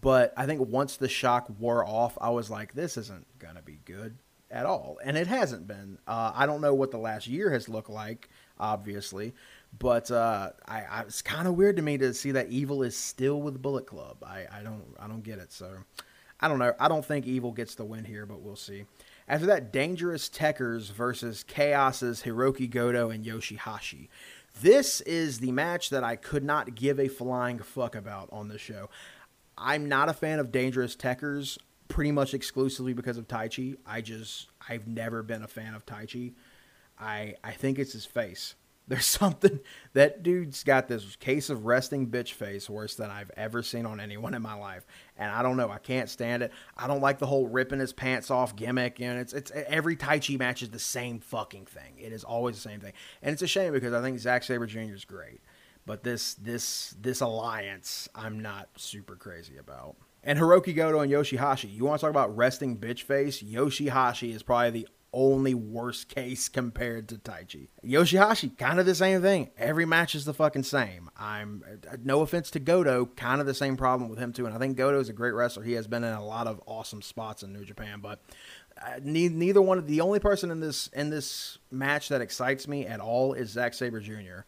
[0.00, 3.80] but I think once the shock wore off, I was like, this isn't gonna be
[3.84, 4.16] good
[4.50, 5.98] at all, and it hasn't been.
[6.06, 9.34] Uh, I don't know what the last year has looked like, obviously,
[9.78, 12.96] but uh, I, I it's kind of weird to me to see that Evil is
[12.96, 14.24] still with Bullet Club.
[14.24, 15.52] I, I don't I don't get it.
[15.52, 15.76] So
[16.40, 16.72] I don't know.
[16.78, 18.84] I don't think Evil gets the win here, but we'll see.
[19.28, 24.08] After that, Dangerous Tekkers versus Chaos's Hiroki Goto and Yoshihashi.
[24.62, 28.58] This is the match that I could not give a flying fuck about on the
[28.58, 28.88] show.
[29.58, 33.76] I'm not a fan of Dangerous Tekkers pretty much exclusively because of Taichi.
[33.86, 36.32] I just I've never been a fan of Taichi.
[36.98, 38.54] I I think it's his face.
[38.88, 39.60] There's something
[39.92, 44.00] that dude's got this case of resting bitch face worse than I've ever seen on
[44.00, 44.86] anyone in my life.
[45.16, 46.52] And I don't know, I can't stand it.
[46.76, 49.00] I don't like the whole ripping his pants off gimmick.
[49.00, 51.98] And it's it's every Taichi match is the same fucking thing.
[51.98, 52.94] It is always the same thing.
[53.22, 54.94] And it's a shame because I think Zack Sabre Jr.
[54.94, 55.40] is great.
[55.86, 59.96] But this this this alliance I'm not super crazy about.
[60.24, 61.72] And Hiroki Goto and Yoshihashi.
[61.72, 63.42] You want to talk about resting bitch face?
[63.42, 67.68] Yoshihashi is probably the only worst case compared to Taichi.
[67.84, 69.50] Yoshihashi, kind of the same thing.
[69.56, 71.10] Every match is the fucking same.
[71.16, 71.64] I'm
[72.04, 74.46] no offense to Goto, kind of the same problem with him too.
[74.46, 75.62] And I think Goto is a great wrestler.
[75.62, 78.20] He has been in a lot of awesome spots in New Japan, but
[78.80, 82.86] uh, neither one of the only person in this in this match that excites me
[82.86, 84.44] at all is Zack Sabre Jr.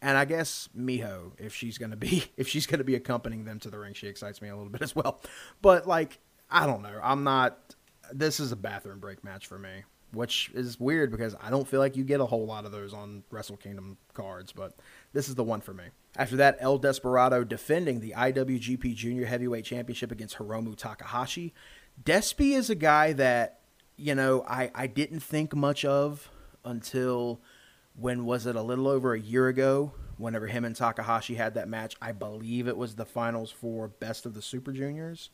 [0.00, 3.70] And I guess Miho, if she's gonna be if she's gonna be accompanying them to
[3.70, 5.20] the ring, she excites me a little bit as well.
[5.60, 7.00] But like, I don't know.
[7.02, 7.58] I'm not.
[8.12, 9.82] This is a bathroom break match for me
[10.14, 12.94] which is weird because I don't feel like you get a whole lot of those
[12.94, 14.74] on Wrestle Kingdom cards, but
[15.12, 15.84] this is the one for me.
[16.16, 21.52] After that, El Desperado defending the IWGP Junior Heavyweight Championship against Hiromu Takahashi.
[22.02, 23.60] Despy is a guy that,
[23.96, 26.30] you know, I, I didn't think much of
[26.64, 27.40] until
[27.96, 31.68] when was it a little over a year ago whenever him and Takahashi had that
[31.68, 31.96] match.
[32.00, 35.30] I believe it was the finals for Best of the Super Juniors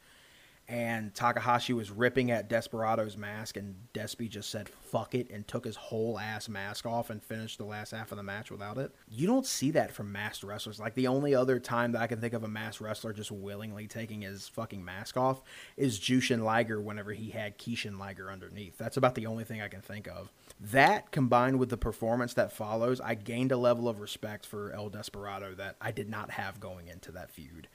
[0.70, 5.64] and Takahashi was ripping at Desperado's mask, and Despy just said "fuck it" and took
[5.64, 8.94] his whole ass mask off and finished the last half of the match without it.
[9.09, 10.78] You don't see that from masked wrestlers.
[10.78, 13.88] Like the only other time that I can think of a masked wrestler just willingly
[13.88, 15.42] taking his fucking mask off
[15.76, 18.78] is Jushin Liger whenever he had Kishin Liger underneath.
[18.78, 20.30] That's about the only thing I can think of.
[20.61, 24.88] That combined with the performance that follows, I gained a level of respect for El
[24.88, 27.66] Desperado that I did not have going into that feud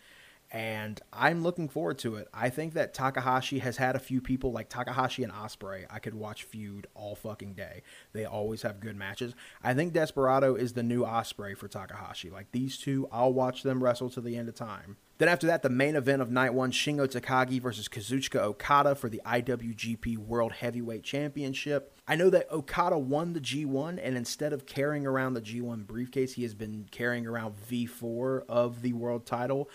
[0.52, 2.28] and I'm looking forward to it.
[2.34, 5.86] I think that Takahashi has had a few people like Takahashi and Ospreay.
[5.90, 7.82] I could watch feud all fucking day.
[8.14, 9.34] They always have good matches.
[9.64, 12.30] I think Desperado is the new Ospreay for Takahashi.
[12.30, 14.98] Like these two, I'll watch them wrestle to the end of time.
[15.18, 19.08] Then after that, the main event of night one, Shingo Takagi versus Kazuchika Okada for
[19.08, 21.98] the IWGP World Heavyweight Championship.
[22.06, 26.34] I know that Okada won the G1, and instead of carrying around the G1 briefcase,
[26.34, 29.70] he has been carrying around V4 of the world title.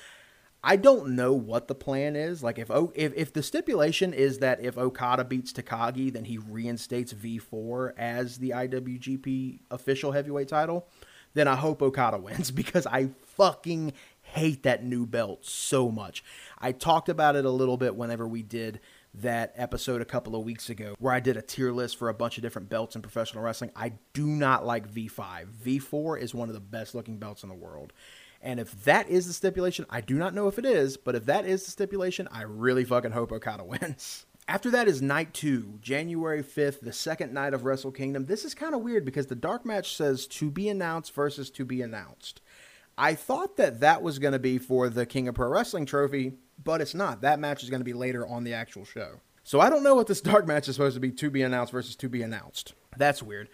[0.62, 2.42] I don't know what the plan is.
[2.42, 7.14] Like if if if the stipulation is that if Okada beats Takagi, then he reinstates
[7.14, 10.86] V4 as the IWGP official heavyweight title,
[11.34, 16.22] then I hope Okada wins because I fucking hate that new belt so much.
[16.58, 18.80] I talked about it a little bit whenever we did
[19.14, 22.14] that episode a couple of weeks ago where I did a tier list for a
[22.14, 23.72] bunch of different belts in professional wrestling.
[23.74, 25.46] I do not like V5.
[25.64, 27.92] V4 is one of the best looking belts in the world.
[28.42, 31.26] And if that is the stipulation, I do not know if it is, but if
[31.26, 34.26] that is the stipulation, I really fucking hope Okada wins.
[34.48, 38.26] After that is night two, January 5th, the second night of Wrestle Kingdom.
[38.26, 41.64] This is kind of weird because the dark match says to be announced versus to
[41.64, 42.40] be announced.
[42.98, 46.34] I thought that that was going to be for the King of Pro Wrestling trophy,
[46.62, 47.20] but it's not.
[47.20, 49.20] That match is going to be later on the actual show.
[49.44, 51.72] So I don't know what this dark match is supposed to be to be announced
[51.72, 52.74] versus to be announced.
[52.96, 53.48] That's weird.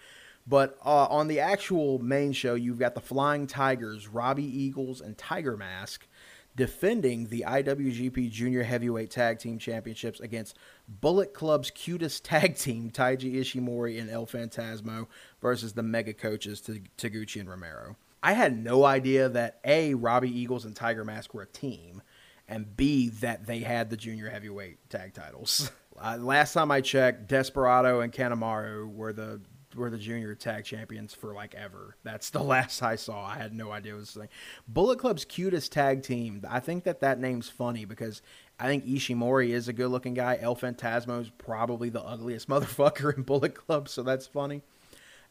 [0.47, 5.17] But uh, on the actual main show, you've got the Flying Tigers, Robbie Eagles, and
[5.17, 6.07] Tiger Mask
[6.55, 13.35] defending the IWGP Junior Heavyweight Tag Team Championships against Bullet Club's cutest tag team, Taiji
[13.35, 15.07] Ishimori and El Phantasmo,
[15.41, 16.61] versus the mega coaches,
[16.97, 17.95] Taguchi and Romero.
[18.23, 22.01] I had no idea that A, Robbie Eagles and Tiger Mask were a team,
[22.47, 25.71] and B, that they had the Junior Heavyweight Tag titles.
[25.99, 29.41] Uh, last time I checked, Desperado and Kanemaru were the
[29.77, 31.95] were the junior tag champions for like ever.
[32.03, 33.25] That's the last I saw.
[33.25, 34.29] I had no idea was thing.
[34.67, 36.43] Bullet Club's cutest tag team.
[36.49, 38.21] I think that that name's funny because
[38.59, 40.37] I think Ishimori is a good looking guy.
[40.41, 44.61] El Phantasmo is probably the ugliest motherfucker in Bullet Club, so that's funny.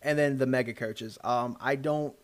[0.02, 1.18] And then the mega coaches.
[1.24, 2.14] Um, I don't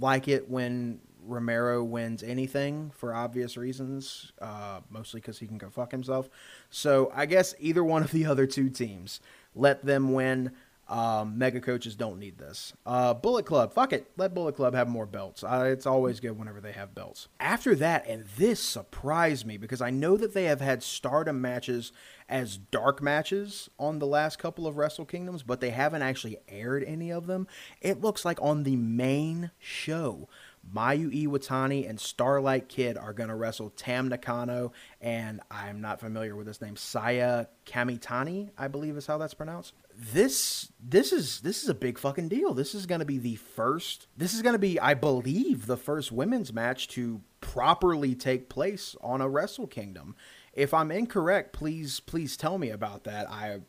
[0.00, 5.70] like it when Romero wins anything for obvious reasons, uh, mostly because he can go
[5.70, 6.28] fuck himself.
[6.70, 9.20] So I guess either one of the other two teams,
[9.54, 10.52] let them win.
[10.90, 12.72] Um, mega coaches don't need this.
[12.84, 14.10] Uh, Bullet Club, fuck it.
[14.16, 15.44] Let Bullet Club have more belts.
[15.44, 17.28] Uh, it's always good whenever they have belts.
[17.38, 21.92] After that, and this surprised me because I know that they have had stardom matches
[22.28, 26.82] as dark matches on the last couple of Wrestle Kingdoms, but they haven't actually aired
[26.82, 27.46] any of them.
[27.80, 30.28] It looks like on the main show,
[30.74, 36.36] Mayu Iwatani and Starlight Kid are going to wrestle Tam Nakano and I'm not familiar
[36.36, 39.74] with this name, Saya Kamitani, I believe is how that's pronounced.
[40.02, 42.54] This this is this is a big fucking deal.
[42.54, 44.06] This is going to be the first.
[44.16, 48.96] This is going to be, I believe, the first women's match to properly take place
[49.02, 50.16] on a Wrestle Kingdom.
[50.54, 53.30] If I'm incorrect, please please tell me about that.
[53.30, 53.60] I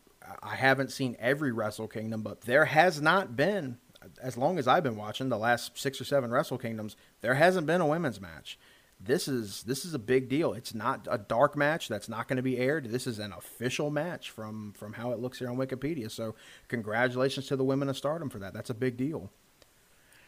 [0.42, 3.76] I haven't seen every Wrestle Kingdom, but there has not been
[4.22, 7.66] as long as I've been watching the last six or seven Wrestle Kingdoms, there hasn't
[7.66, 8.58] been a women's match.
[9.04, 10.52] This is this is a big deal.
[10.52, 12.90] It's not a dark match that's not going to be aired.
[12.90, 16.10] This is an official match from from how it looks here on Wikipedia.
[16.10, 16.34] So
[16.68, 18.54] congratulations to the women of Stardom for that.
[18.54, 19.30] That's a big deal.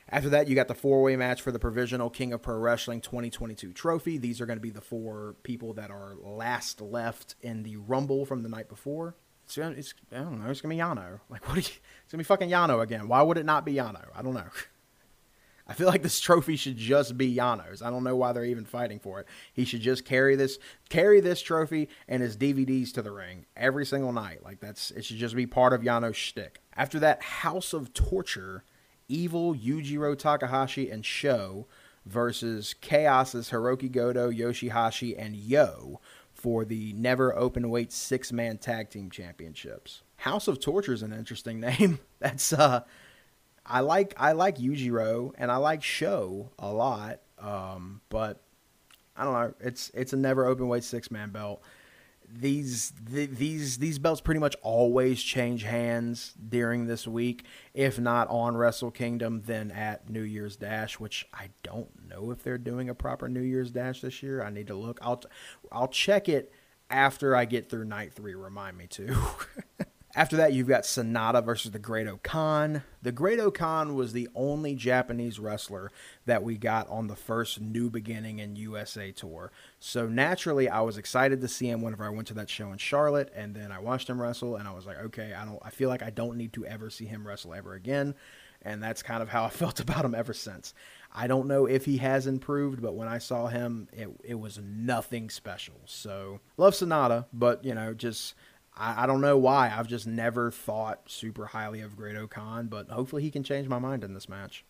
[0.09, 3.01] After that, you got the four way match for the provisional King of Pro Wrestling
[3.01, 4.19] 2022 trophy.
[4.19, 8.27] These are going to be the four people that are last left in the Rumble
[8.27, 9.17] from the night before.
[9.45, 10.51] It's, it's I don't know.
[10.51, 11.21] It's gonna be Yano.
[11.29, 11.57] Like what?
[11.57, 13.09] You, it's gonna be fucking Yano again.
[13.09, 14.07] Why would it not be Yano?
[14.15, 14.49] I don't know.
[15.67, 17.81] I feel like this trophy should just be Yano's.
[17.81, 19.27] I don't know why they're even fighting for it.
[19.53, 20.59] He should just carry this
[20.91, 24.45] carry this trophy and his DVDs to the ring every single night.
[24.45, 26.61] Like that's it should just be part of Yano's shtick.
[26.77, 28.65] After that, House of Torture,
[29.09, 31.67] Evil, Yujiro Takahashi, and Sho
[32.05, 36.01] versus Chaos's Hiroki Goto, Yoshihashi, and Yo
[36.35, 40.03] for the never open weight six man tag team championships.
[40.17, 42.01] House of Torture is an interesting name.
[42.19, 42.83] That's uh
[43.67, 47.21] I like I like Yujiro and I like Sho a lot.
[47.39, 48.43] Um, but
[49.17, 49.55] I don't know.
[49.61, 51.63] It's it's a never open weight six man belt
[52.37, 57.45] these the, these these belts pretty much always change hands during this week.
[57.73, 62.43] If not on Wrestle Kingdom, then at New Year's Dash, which I don't know if
[62.43, 64.43] they're doing a proper New Year's Dash this year.
[64.43, 64.99] I need to look.
[65.03, 65.23] I'll
[65.71, 66.53] I'll check it
[66.91, 68.35] after I get through night three.
[68.35, 69.17] Remind me to.
[70.17, 72.85] After that, you've got Sanada versus the Great-O-Khan.
[73.03, 75.91] The Great-O-Khan was the only Japanese wrestler
[76.25, 79.51] that we got on the first New Beginning in USA tour.
[79.81, 82.79] So naturally, I was excited to see him whenever I went to that show in
[82.79, 85.71] Charlotte, and then I watched him wrestle, and I was like, okay, I don't, I
[85.71, 88.15] feel like I don't need to ever see him wrestle ever again,
[88.63, 90.75] and that's kind of how I felt about him ever since.
[91.13, 94.59] I don't know if he has improved, but when I saw him, it it was
[94.59, 95.77] nothing special.
[95.87, 98.35] So love Sanada, but you know, just
[98.77, 99.73] I, I, don't know why.
[99.75, 104.05] I've just never thought super highly of Great-O-Khan, but hopefully he can change my mind
[104.05, 104.65] in this match.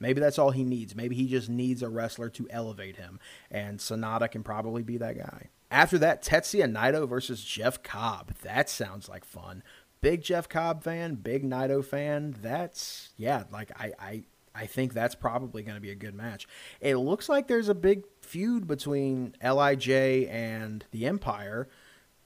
[0.00, 0.96] Maybe that's all he needs.
[0.96, 5.16] Maybe he just needs a wrestler to elevate him, and Sanada can probably be that
[5.16, 5.50] guy.
[5.70, 8.34] After that, Tetsuya Naito versus Jeff Cobb.
[8.42, 9.62] That sounds like fun.
[10.00, 12.34] Big Jeff Cobb fan, big Naito fan.
[12.42, 14.24] That's yeah, like I I
[14.54, 16.46] I think that's probably going to be a good match.
[16.80, 21.68] It looks like there's a big feud between Lij and the Empire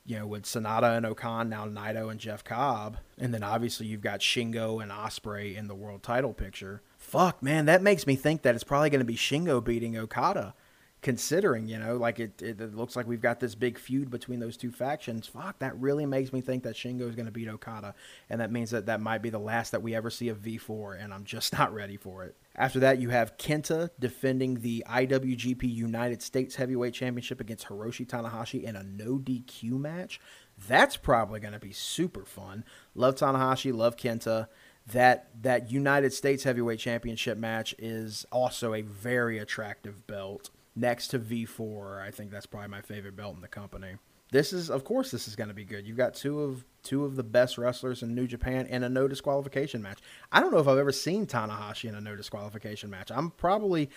[0.06, 4.00] you know, with Sanada and O-Khan, now Naito and Jeff Cobb, and then obviously you've
[4.00, 6.80] got Shingo and Ospreay in the world title picture.
[6.96, 10.54] Fuck, man, that makes me think that it's probably going to be Shingo beating Okada.
[11.02, 14.40] considering, you know, like it, it, it, looks like we've got this big feud between
[14.40, 15.26] those two factions.
[15.26, 17.94] Fuck, that really makes me think that Shingo is going to beat Okada,
[18.30, 21.02] and that means that that might be the last that we ever see of V4,
[21.02, 22.34] and I'm just not ready for it.
[22.58, 28.62] After that, you have Kenta defending the IWGP United States Heavyweight Championship against Hiroshi Tanahashi
[28.62, 30.18] in a no DQ match.
[30.66, 32.64] That's probably going to be super fun.
[32.94, 34.48] Love Tanahashi, love Kenta
[34.86, 41.18] that that United States Heavyweight Championship match is also a very attractive belt next to
[41.18, 42.00] V4.
[42.00, 43.96] I think that's probably my favorite belt in the company.
[44.32, 45.86] This is, of course, this is going to be good.
[45.86, 49.08] You've got two of two of the best wrestlers in New Japan in a no
[49.08, 49.98] disqualification match.
[50.30, 53.10] I don't know if I've ever seen Tanahashi in a no disqualification match.
[53.10, 53.90] I'm probably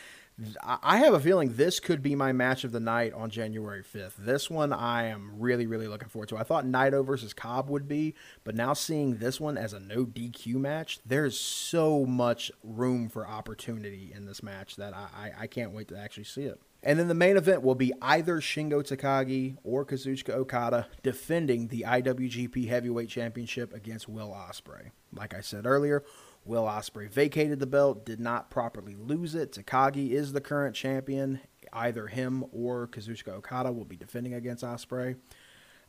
[0.64, 4.16] I have a feeling this could be my match of the night on January 5th.
[4.18, 6.38] This one I am really, really looking forward to.
[6.38, 10.06] I thought Naito versus Cobb would be, but now seeing this one as a no
[10.06, 15.48] DQ match, there's so much room for opportunity in this match that I, I, I
[15.48, 16.62] can't wait to actually see it.
[16.82, 21.84] And then the main event will be either Shingo Takagi or Kazuchika Okada defending the
[21.86, 24.92] IWGP Heavyweight Championship against Will Ospreay.
[25.14, 26.04] Like I said earlier,
[26.46, 29.52] Will Ospreay vacated the belt, did not properly lose it.
[29.52, 31.42] Takagi is the current champion.
[31.74, 35.18] Either him or Kazuchika Okada will be defending against Ospreay.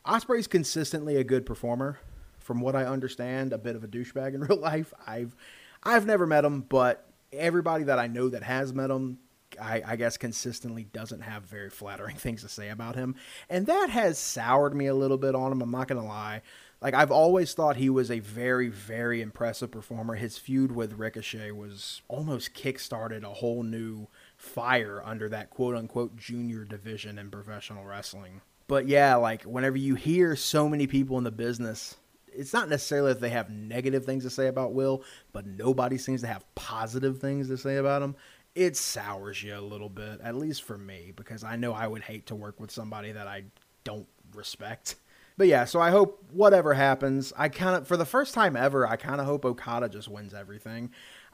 [0.05, 1.99] Ospreay's consistently a good performer.
[2.41, 4.93] From what I understand, a bit of a douchebag in real life.
[5.07, 5.37] I've
[5.83, 9.19] I've never met him, but everybody that I know that has met him
[9.61, 13.15] I, I, guess consistently doesn't have very flattering things to say about him.
[13.49, 15.63] And that has soured me a little bit on him.
[15.63, 16.43] I'm not to lie.
[16.81, 20.15] Like, I've always thought he was a very, very impressive performer.
[20.15, 26.17] His feud with Ricochet was almost kickstarted a whole new fire under that quote unquote
[26.17, 28.41] junior division in professional wrestling.
[28.67, 31.97] But yeah, like, whenever you hear so many people in the business
[32.33, 35.03] it's not necessarily that they have negative things to say about Will,
[35.33, 38.15] but nobody seems to have positive things to say about him
[38.61, 42.03] it sours you a little bit, at least for me, because I know I would
[42.03, 43.45] hate to work with somebody that I
[43.85, 44.97] don't respect.
[45.39, 48.87] But yeah, so I hope whatever happens, I kind of, for the first time ever,
[48.87, 50.91] I kind of hope Okada just wins everything.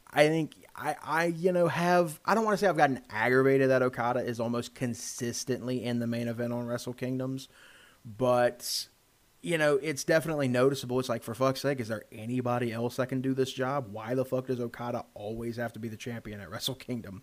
[0.09, 3.71] I think I, I, you know, have, I don't want to say I've gotten aggravated
[3.71, 7.49] that Okada is almost consistently in the main event on Wrestle Kingdoms,
[8.05, 8.87] but
[9.47, 10.99] you know, it's definitely noticeable.
[10.99, 13.87] It's like, for fuck's sake, is there anybody else that can do this job?
[13.93, 17.23] Why the fuck does Okada always have to be the champion at Wrestle Kingdom?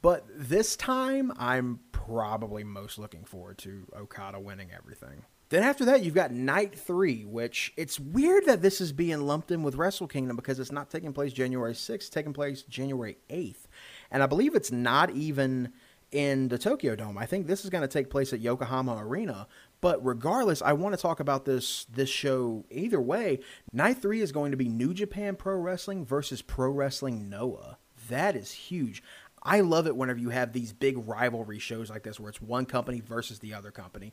[0.00, 5.24] But this time, I'm probably most looking forward to Okada winning everything.
[5.48, 9.50] Then after that, you've got Night 3, which it's weird that this is being lumped
[9.50, 13.66] in with Wrestle Kingdom because it's not taking place January 6th, taking place January 8th.
[14.12, 15.72] And I believe it's not even
[16.12, 17.18] in the Tokyo Dome.
[17.18, 19.48] I think this is going to take place at Yokohama Arena.
[19.80, 23.40] But regardless, I want to talk about this this show either way.
[23.72, 27.78] Night three is going to be New Japan Pro Wrestling versus Pro Wrestling Noah.
[28.08, 29.02] That is huge.
[29.42, 32.66] I love it whenever you have these big rivalry shows like this where it's one
[32.66, 34.12] company versus the other company.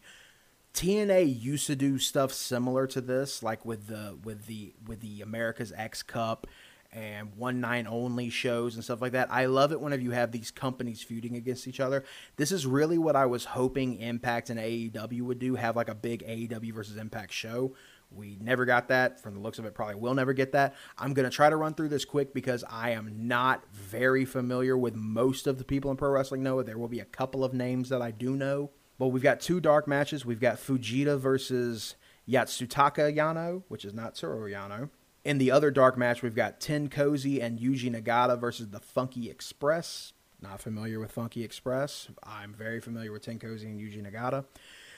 [0.74, 5.22] TNA used to do stuff similar to this, like with the with the with the
[5.22, 6.48] America's X Cup
[6.94, 9.32] and one nine only shows and stuff like that.
[9.32, 12.04] I love it whenever you have these companies feuding against each other.
[12.38, 15.96] This is really what I was hoping Impact and AEW would do have like a
[15.96, 17.74] big AEW versus Impact show.
[18.12, 19.20] We never got that.
[19.20, 20.76] From the looks of it, probably will never get that.
[21.00, 24.78] I'm going to try to run through this quick because I am not very familiar
[24.78, 26.64] with most of the people in Pro Wrestling Noah.
[26.64, 28.70] There will be a couple of names that I do know.
[29.00, 30.26] But we've got two dark matches.
[30.26, 31.96] We've got Fujita versus
[32.30, 34.92] Yasutaka Yano, which is not Toru Yano.
[35.24, 40.12] In the other dark match, we've got TenCozy and Yuji Nagata versus the Funky Express.
[40.42, 42.10] Not familiar with Funky Express.
[42.24, 44.44] I'm very familiar with TenCozy and Yuji Nagata.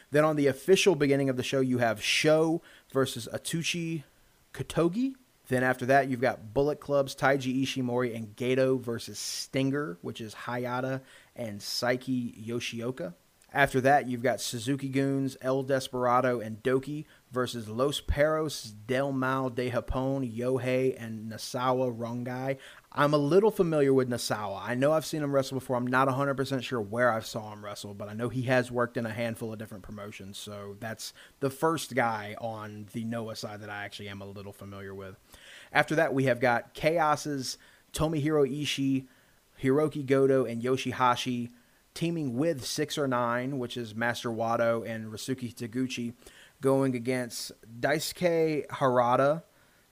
[0.10, 4.04] Then on the official beginning of the show, you have Sho versus Atsushi
[4.54, 5.14] Kotoge.
[5.48, 10.34] Then after that, you've got Bullet Club's Taiji Ishimori and Gedo versus Stinger, which is
[10.34, 11.02] Hayata
[11.36, 13.14] and Seiki Yoshioka.
[13.54, 17.06] After that, you've got Suzuki Goons, El Desperado, and Doki
[17.36, 22.58] versus Los Perros del Mal de Japón, Yohei, and Nosawa Rongai.
[22.94, 24.62] I'm a little familiar with Nosawa.
[24.64, 25.76] I know I've seen him wrestle before.
[25.76, 28.96] I'm not 100% sure where I saw him wrestle, but I know he has worked
[28.96, 30.38] in a handful of different promotions.
[30.38, 31.12] So that's
[31.42, 35.18] the first guy on the Noah side that I actually am a little familiar with.
[35.74, 37.58] After that, we have got Chaos's
[37.92, 39.08] Tomohiro Ishii,
[39.62, 41.50] Hiroki Goto, and Yoshihashi
[41.94, 46.14] teaming with Six or Nine, which is Master Wato and Ryusuke Taguchi
[46.62, 49.44] going against Daisuke Harada,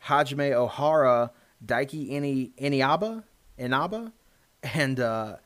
[0.06, 1.32] Hajime Ohara,
[1.66, 3.24] Daiki Ini, Iniaba,
[3.58, 4.12] Inaba,
[4.64, 5.38] and uh,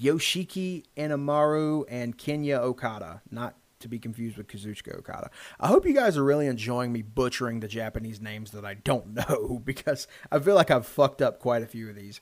[0.00, 3.22] Yoshiki Inamura and Kinya Okada.
[3.30, 5.30] Not to be confused with Kazuchika Okada.
[5.58, 9.14] I hope you guys are really enjoying me butchering the Japanese names that I don't
[9.14, 12.20] know because I feel like I've fucked up quite a few of these.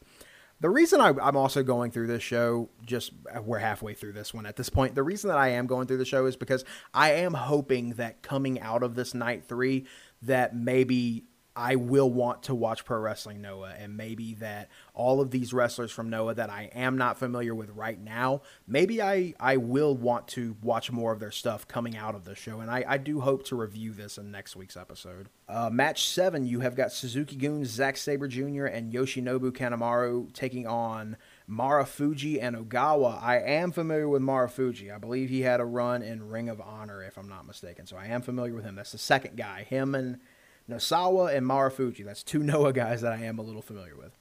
[0.60, 4.34] The reason I, I'm also going through this show, just uh, we're halfway through this
[4.34, 4.94] one at this point.
[4.96, 8.22] The reason that I am going through the show is because I am hoping that
[8.22, 9.86] coming out of this night three,
[10.22, 11.26] that maybe
[11.58, 15.90] I will want to watch Pro Wrestling Noah, and maybe that all of these wrestlers
[15.90, 20.28] from Noah that I am not familiar with right now, maybe I, I will want
[20.28, 23.20] to watch more of their stuff coming out of the show, and I, I do
[23.20, 25.30] hope to review this in next week's episode.
[25.48, 31.16] Uh, match seven, you have got Suzuki-gun, Zack Sabre Jr., and Yoshinobu Kanemaru taking on
[31.50, 33.20] Marufuji and Ogawa.
[33.20, 34.94] I am familiar with Marufuji.
[34.94, 37.96] I believe he had a run in Ring of Honor, if I'm not mistaken, so
[37.96, 38.76] I am familiar with him.
[38.76, 39.64] That's the second guy.
[39.64, 40.20] Him and
[40.68, 42.04] Nosawa and Marufuji.
[42.04, 44.12] That's two Noah guys that I am a little familiar with.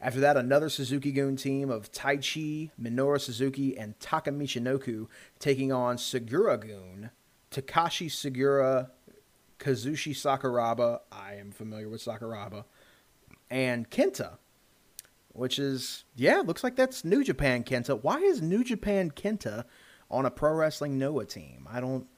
[0.00, 5.06] After that, another Suzuki-gun team of Taichi, Minoru Suzuki, and Taka Michinoku
[5.38, 7.10] taking on Sugiura-gun,
[7.52, 8.90] Takashi Sugiura,
[9.60, 11.00] Kazushi Sakuraba.
[11.12, 12.64] I am familiar with Sakuraba.
[13.48, 14.38] And Kenta,
[15.28, 18.02] which is, yeah, looks like that's New Japan Kenta.
[18.02, 19.66] Why is New Japan Kenta
[20.10, 21.68] on a Pro Wrestling Noah team?
[21.70, 22.08] I don't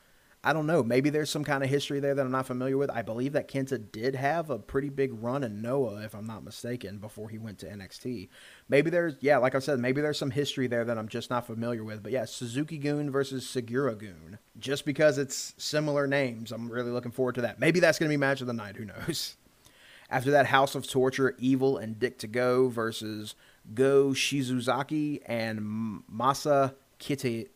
[0.47, 0.83] I don't know.
[0.83, 2.91] Maybe there's some kind of history there that I'm not familiar with.
[2.91, 6.45] I believe that Kenta did have a pretty big run in Noah, if I'm not
[6.45, 8.29] mistaken, before he went to NXT.
[8.69, 11.47] Maybe there's, yeah, like I said, maybe there's some history there that I'm just not
[11.47, 12.03] familiar with.
[12.03, 14.39] But yeah, Suzuki-gun versus Sugiura-gun.
[14.59, 17.59] Just because it's similar names, I'm really looking forward to that.
[17.59, 18.77] Maybe that's going to be match of the night.
[18.77, 19.37] Who knows?
[20.11, 23.35] After that, House of Torture, Evil, and Dick to Go versus
[23.73, 27.49] Go Shiozaki and Masa Kita,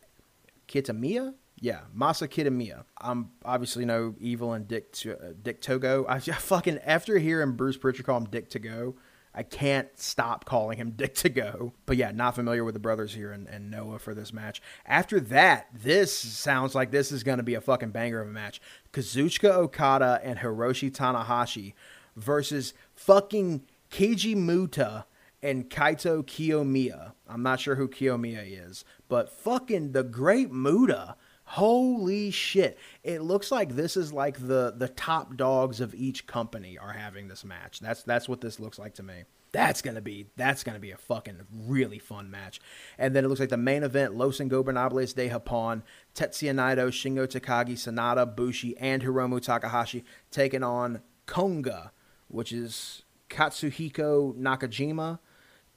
[0.67, 1.35] Kitamiya?
[1.61, 2.85] Yeah, Masa Kitamiya.
[2.99, 6.05] I'm obviously no evil and Dick to, uh, Dick Togo.
[6.07, 8.95] I, I fucking after hearing Bruce Pritchard call him Dick to go,
[9.33, 11.73] I can't stop calling him Dick to go.
[11.85, 14.61] But yeah, not familiar with the brothers here and, and Noah for this match.
[14.85, 18.31] After that, this sounds like this is going to be a fucking banger of a
[18.31, 18.61] match.
[18.93, 21.73] Kazuchika Okada and Hiroshi Tanahashi
[22.15, 25.05] versus fucking Keiji Muta
[25.41, 27.13] and Kaito Kiyomiya.
[27.27, 31.15] I'm not sure who Kiyomiya is, but fucking the great Muta
[31.53, 32.77] Holy shit.
[33.03, 37.27] It looks like this is like the the top dogs of each company are having
[37.27, 37.79] this match.
[37.79, 39.23] That's that's what this looks like to me.
[39.51, 42.61] That's gonna be that's gonna be a fucking really fun match.
[42.99, 45.81] And then it looks like the main event: Los Ingobernables de Japón,
[46.13, 51.89] Tetsuya Naito, Shingo Takagi, Sanada, Bushi, and Hiromu Takahashi taking on Konga,
[52.27, 55.17] which is Katsuhiko Nakajima,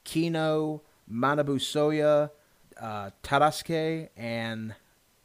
[0.04, 2.30] Kenoh, Manabu Soya,
[2.78, 4.74] uh, Tadasuke, and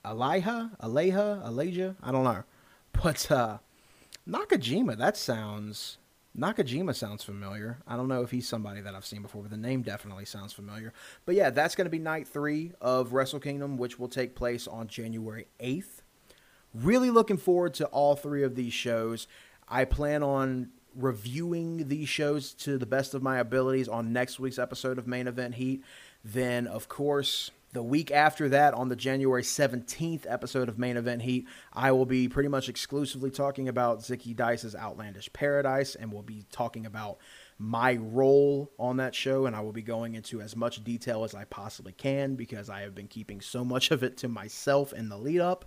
[0.08, 2.44] Alaiha, Aleha, Aleja, I don't know.
[3.04, 3.58] But uh,
[4.28, 6.00] Nakajima, that sounds
[6.38, 7.80] Nakajima sounds familiar.
[7.88, 10.54] I don't know if he's somebody that I've seen before, but the name definitely sounds
[10.54, 10.94] familiar.
[11.26, 14.68] But yeah, that's going to be night three of Wrestle Kingdom, which will take place
[14.68, 16.02] on January 8th.
[16.76, 19.28] Really looking forward to all three of these shows.
[19.68, 24.60] I plan on reviewing these shows to the best of my abilities on next week's
[24.60, 25.84] episode of Main Event Heat.
[26.24, 31.24] Then, of course, the week after that, on the January 17th episode of Main Event
[31.24, 36.24] Heat, I will be pretty much exclusively talking about Zicky Dice's Outlandish Paradise, and we'll
[36.24, 37.18] be talking about
[37.60, 41.36] my role on that show, and I will be going into as much detail as
[41.36, 45.10] I possibly can because I have been keeping so much of it to myself in
[45.10, 45.66] the lead up.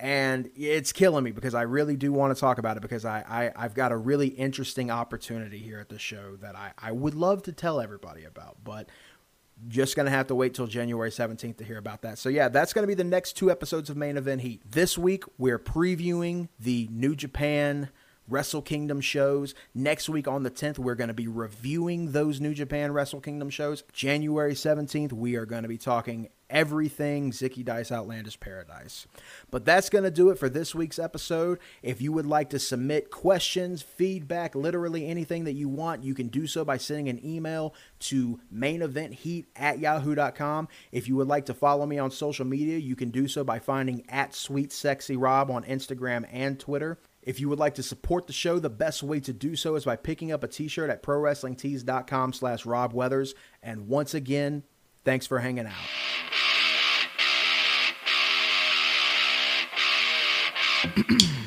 [0.00, 3.52] And it's killing me because I really do want to talk about it because I,
[3.56, 7.14] I, have got a really interesting opportunity here at the show that I, I would
[7.14, 8.56] love to tell everybody about.
[8.64, 8.88] But
[9.68, 12.18] just going to have to wait till January 17th to hear about that.
[12.18, 14.62] So, yeah, that's going to be the next two episodes of Main Event Heat.
[14.68, 17.88] This week, we're previewing the New Japan
[18.28, 19.54] Wrestle Kingdom shows.
[19.74, 23.50] Next week on the 10th, we're going to be reviewing those New Japan Wrestle Kingdom
[23.50, 23.84] shows.
[23.92, 29.06] January 17th, we are going to be talking everything Zicky Dice Outlandish Paradise.
[29.50, 31.58] But that's going to do it for this week's episode.
[31.82, 36.28] If you would like to submit questions, feedback, literally anything that you want, you can
[36.28, 40.68] do so by sending an email to maineventheat at yahoo.com.
[40.92, 43.58] If you would like to follow me on social media, you can do so by
[43.58, 46.98] finding at Sweet Sexy Rob on Instagram and Twitter.
[47.22, 49.84] If you would like to support the show, the best way to do so is
[49.84, 53.34] by picking up a t-shirt at prowrestlingtees.com slash Rob Weathers.
[53.62, 54.64] And once again,
[55.04, 55.74] thanks for hanging out.